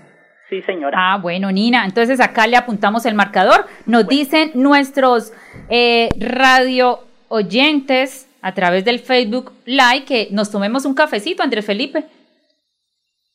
[0.49, 0.99] Sí, señora.
[1.01, 3.67] Ah, bueno, Nina, entonces acá le apuntamos el marcador.
[3.87, 5.33] Nos dicen nuestros
[5.69, 6.99] eh, radio
[7.29, 12.07] oyentes a través del Facebook Live que nos tomemos un cafecito, Andrés Felipe.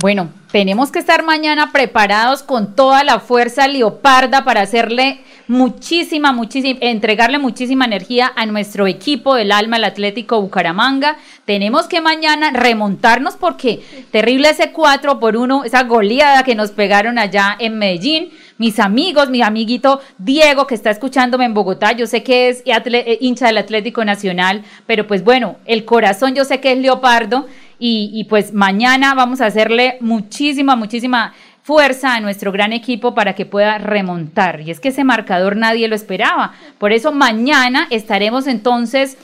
[0.00, 6.78] Bueno, tenemos que estar mañana preparados con toda la fuerza leoparda para hacerle muchísima, muchísima,
[6.82, 11.16] entregarle muchísima energía a nuestro equipo del Alma, el Atlético Bucaramanga.
[11.46, 13.80] Tenemos que mañana remontarnos porque
[14.12, 18.30] terrible ese 4 por 1, esa goleada que nos pegaron allá en Medellín.
[18.56, 23.18] Mis amigos, mi amiguito Diego que está escuchándome en Bogotá, yo sé que es eh,
[23.20, 27.46] hincha del Atlético Nacional, pero pues bueno, el corazón yo sé que es leopardo.
[27.78, 33.46] Y, pues mañana vamos a hacerle muchísima, muchísima fuerza a nuestro gran equipo para que
[33.46, 34.60] pueda remontar.
[34.62, 36.52] Y es que ese marcador nadie lo esperaba.
[36.78, 39.18] Por eso mañana estaremos entonces,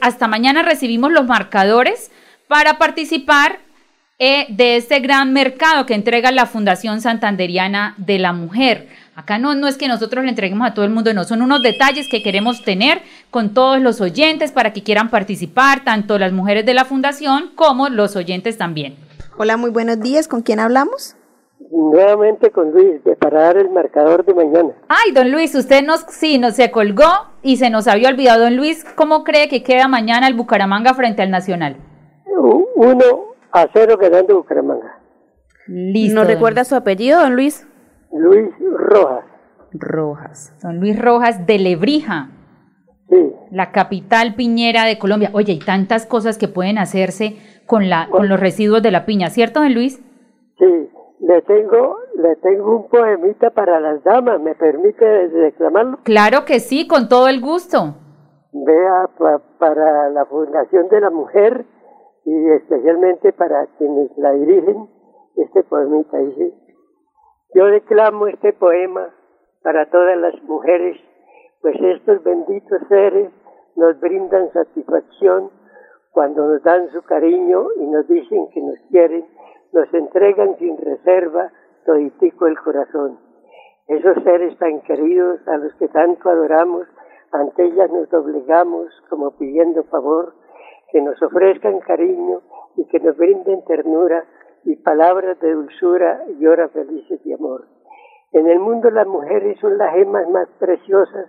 [0.00, 2.10] hasta mañana recibimos los marcadores
[2.48, 3.58] para participar
[4.18, 8.88] eh, de este gran mercado que entrega la Fundación Santanderiana de la Mujer.
[9.16, 11.62] Acá no, no es que nosotros le entreguemos a todo el mundo, no, son unos
[11.62, 13.00] detalles que queremos tener
[13.30, 17.88] con todos los oyentes para que quieran participar, tanto las mujeres de la Fundación como
[17.88, 18.96] los oyentes también.
[19.38, 21.16] Hola, muy buenos días, ¿con quién hablamos?
[21.70, 24.74] Nuevamente con Luis, de para dar el marcador de mañana.
[24.88, 27.08] Ay, don Luis, usted nos, sí, nos se colgó
[27.42, 28.44] y se nos había olvidado.
[28.44, 31.78] Don Luis, ¿cómo cree que queda mañana el Bucaramanga frente al Nacional?
[32.74, 34.98] Uno A cero ganando Bucaramanga.
[35.66, 36.14] Listo.
[36.16, 37.66] ¿Nos recuerda su apellido, don Luis?
[38.18, 39.24] Luis Rojas.
[39.72, 40.58] Rojas.
[40.62, 42.30] Don Luis Rojas de Lebrija.
[43.08, 43.32] Sí.
[43.50, 45.30] La capital piñera de Colombia.
[45.32, 47.36] Oye, hay tantas cosas que pueden hacerse
[47.66, 50.02] con, la, con los residuos de la piña, ¿cierto, don Luis?
[50.58, 50.90] Sí,
[51.20, 55.98] le tengo, le tengo un poemita para las damas, ¿me permite declamarlo?
[56.02, 57.96] Claro que sí, con todo el gusto.
[58.52, 59.08] Vea,
[59.58, 61.66] para la Fundación de la Mujer
[62.24, 64.88] y especialmente para quienes la dirigen,
[65.36, 66.54] este poemita dice,
[67.54, 69.14] yo declamo este poema
[69.62, 70.98] para todas las mujeres,
[71.60, 73.30] pues estos benditos seres
[73.76, 75.50] nos brindan satisfacción
[76.12, 79.26] cuando nos dan su cariño y nos dicen que nos quieren,
[79.72, 81.52] nos entregan sin reserva
[81.84, 83.18] toditico el corazón.
[83.86, 86.86] Esos seres tan queridos a los que tanto adoramos,
[87.32, 90.34] ante ellas nos doblegamos como pidiendo favor,
[90.90, 92.40] que nos ofrezcan cariño
[92.76, 94.24] y que nos brinden ternura
[94.66, 97.66] y palabras de dulzura y horas felices de amor.
[98.32, 101.26] En el mundo las mujeres son las gemas más preciosas,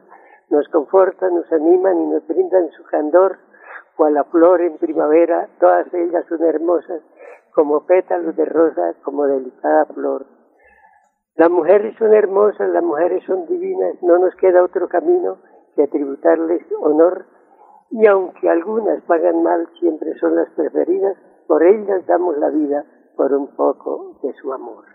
[0.50, 3.38] nos confortan, nos animan y nos brindan su candor,
[3.96, 7.02] cual la flor en primavera, todas ellas son hermosas,
[7.54, 10.26] como pétalos de rosa, como delicada flor.
[11.36, 15.38] Las mujeres son hermosas, las mujeres son divinas, no nos queda otro camino
[15.76, 17.26] que tributarles honor,
[17.92, 21.16] y aunque algunas pagan mal, siempre son las preferidas,
[21.46, 22.84] por ellas damos la vida
[23.18, 24.86] por un poco de su amor.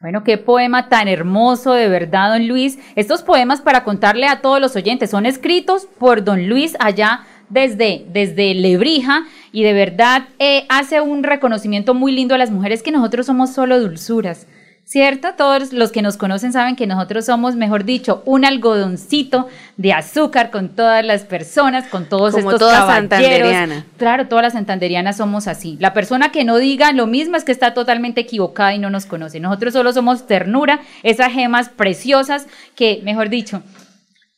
[0.00, 2.78] Bueno, qué poema tan hermoso, de verdad, don Luis.
[2.96, 8.04] Estos poemas, para contarle a todos los oyentes, son escritos por don Luis allá desde,
[8.12, 12.90] desde Lebrija y de verdad eh, hace un reconocimiento muy lindo a las mujeres que
[12.90, 14.46] nosotros somos solo dulzuras.
[14.88, 15.34] ¿Cierto?
[15.36, 20.52] Todos los que nos conocen saben que nosotros somos, mejor dicho, un algodoncito de azúcar
[20.52, 23.84] con todas las personas, con todos Como estos toda Santanderiana.
[23.96, 25.76] Claro, todas las santanderianas somos así.
[25.80, 29.06] La persona que no diga lo mismo es que está totalmente equivocada y no nos
[29.06, 29.40] conoce.
[29.40, 33.64] Nosotros solo somos ternura, esas gemas preciosas que, mejor dicho,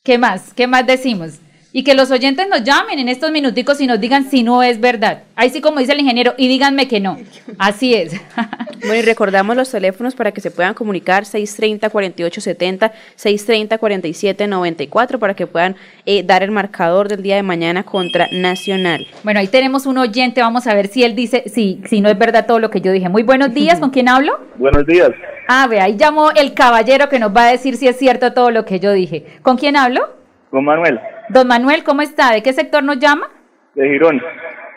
[0.01, 0.55] ¿qué más?
[0.55, 1.33] ¿Qué más decimos?
[1.71, 4.79] Y que los oyentes nos llamen en estos minuticos y nos digan si no es
[4.79, 5.21] verdad.
[5.35, 7.19] Ahí sí, como dice el ingeniero, y díganme que no.
[7.59, 8.19] Así es.
[8.79, 15.75] bueno, y recordamos los teléfonos para que se puedan comunicar 630-4870, 630-4794, para que puedan
[16.07, 19.05] eh, dar el marcador del día de mañana contra Nacional.
[19.23, 22.17] Bueno, ahí tenemos un oyente, vamos a ver si él dice, si, si no es
[22.17, 23.09] verdad todo lo que yo dije.
[23.09, 24.39] Muy buenos días, ¿con quién hablo?
[24.55, 25.11] Buenos días.
[25.47, 28.49] Ah, ve, ahí llamó el caballero que nos va a decir si es cierto todo
[28.49, 29.23] lo que yo dije.
[29.43, 30.09] ¿Con quién hablo?
[30.49, 30.99] Con Manuel.
[31.29, 32.31] Don Manuel, ¿cómo está?
[32.33, 33.29] ¿De qué sector nos llama?
[33.75, 34.21] De Girón.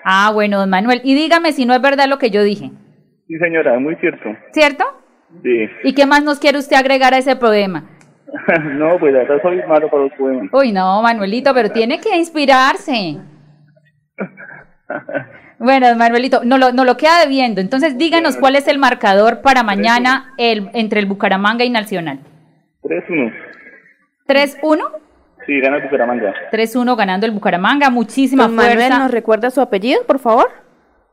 [0.05, 1.01] Ah, bueno, don Manuel.
[1.03, 2.71] Y dígame si no es verdad lo que yo dije.
[3.27, 4.37] Sí, señora, muy cierto.
[4.53, 4.85] ¿Cierto?
[5.43, 5.69] Sí.
[5.85, 7.85] ¿Y qué más nos quiere usted agregar a ese poema?
[8.75, 10.49] no, pues ya soy malo para los poemas.
[10.53, 13.17] Uy, no, Manuelito, pero tiene que inspirarse.
[15.59, 17.63] bueno, don Manuelito, no lo, no lo queda debiendo.
[17.63, 22.21] Entonces, díganos cuál es el marcador para mañana el, entre el Bucaramanga y Nacional.
[22.83, 23.33] 3-1.
[24.29, 25.03] ¿3-1?
[25.47, 26.33] Sí, gana el Bucaramanga.
[26.53, 27.91] 3-1 ganando el Bucaramanga.
[27.91, 28.75] Muchísima Don fuerza.
[28.75, 30.51] Manuel, ¿nos recuerda su apellido, por favor?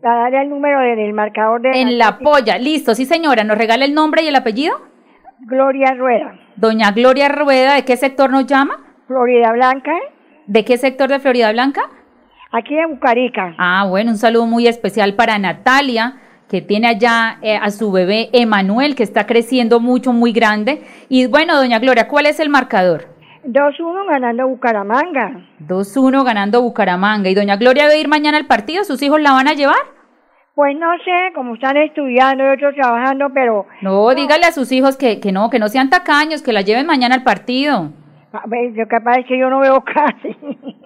[0.00, 1.70] para darle el número del marcador de...
[1.72, 4.76] En la polla, listo, sí señora, ¿nos regala el nombre y el apellido?
[5.40, 6.38] Gloria Rueda.
[6.54, 8.78] Doña Gloria Rueda, ¿de qué sector nos llama?
[9.08, 9.92] Florida Blanca.
[10.46, 11.82] ¿De qué sector de Florida Blanca?
[12.52, 13.54] Aquí de Bucarica.
[13.58, 16.18] Ah, bueno, un saludo muy especial para Natalia
[16.52, 20.82] que tiene allá eh, a su bebé Emanuel, que está creciendo mucho, muy grande.
[21.08, 23.06] Y bueno, doña Gloria, ¿cuál es el marcador?
[23.46, 25.48] 2-1 ganando Bucaramanga.
[25.66, 27.30] 2-1 ganando Bucaramanga.
[27.30, 28.84] ¿Y doña Gloria va a ir mañana al partido?
[28.84, 29.80] ¿Sus hijos la van a llevar?
[30.54, 33.64] Pues no sé, como están estudiando y otros trabajando, pero...
[33.80, 36.86] No, dígale a sus hijos que, que no, que no sean tacaños, que la lleven
[36.86, 37.92] mañana al partido.
[38.34, 40.36] A ver, lo que pasa es que yo no veo casi.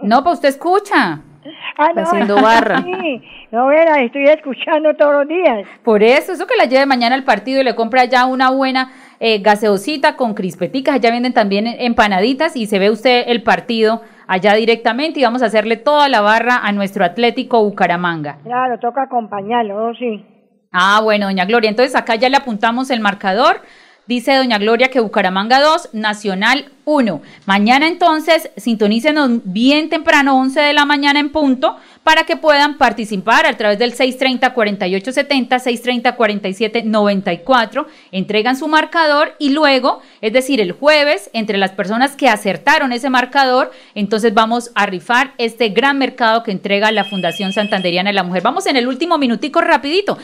[0.03, 1.23] No, pues usted escucha.
[1.79, 2.83] Ah, no, haciendo barra.
[2.83, 3.23] Sí,
[3.53, 5.67] no, verá, estoy escuchando todos los días.
[5.85, 8.93] Por eso, eso que la lleve mañana al partido y le compra ya una buena
[9.21, 14.55] eh, gaseosita con crispeticas, allá venden también empanaditas y se ve usted el partido allá
[14.55, 18.39] directamente y vamos a hacerle toda la barra a nuestro Atlético Bucaramanga.
[18.43, 20.25] Claro, toca acompañarlo, sí.
[20.73, 23.61] Ah, bueno, doña Gloria, entonces acá ya le apuntamos el marcador.
[24.07, 27.23] Dice doña Gloria que Bucaramanga 2, Nacional 1.
[27.45, 33.47] Mañana entonces sintonícenos bien temprano, 11 de la mañana en punto, para que puedan participar
[33.47, 37.87] a través del 630-4870, 630-4794.
[38.13, 43.11] Entregan su marcador y luego, es decir, el jueves, entre las personas que acertaron ese
[43.11, 48.23] marcador, entonces vamos a rifar este gran mercado que entrega la Fundación Santanderiana de la
[48.23, 48.45] Mujer.
[48.45, 50.17] Vamos en el último minutico rapidito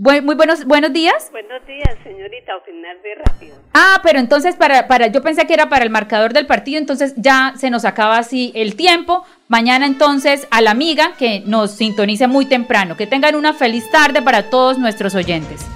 [0.00, 1.28] muy buenos, buenos días.
[1.30, 3.56] Buenos días, señorita, opinar de rápido.
[3.74, 7.12] Ah, pero entonces para, para, yo pensé que era para el marcador del partido, entonces
[7.16, 9.24] ya se nos acaba así el tiempo.
[9.48, 12.96] Mañana entonces a la amiga que nos sintonice muy temprano.
[12.96, 15.66] Que tengan una feliz tarde para todos nuestros oyentes.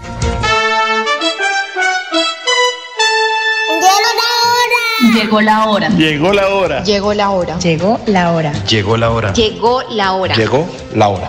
[5.13, 5.89] Llegó la hora.
[5.91, 6.83] Llegó la hora.
[6.83, 7.59] Llegó la hora.
[7.59, 8.53] Llegó la hora.
[8.65, 9.33] Llegó la hora.
[9.35, 10.35] Llegó la hora.
[10.35, 11.29] Llegó la hora.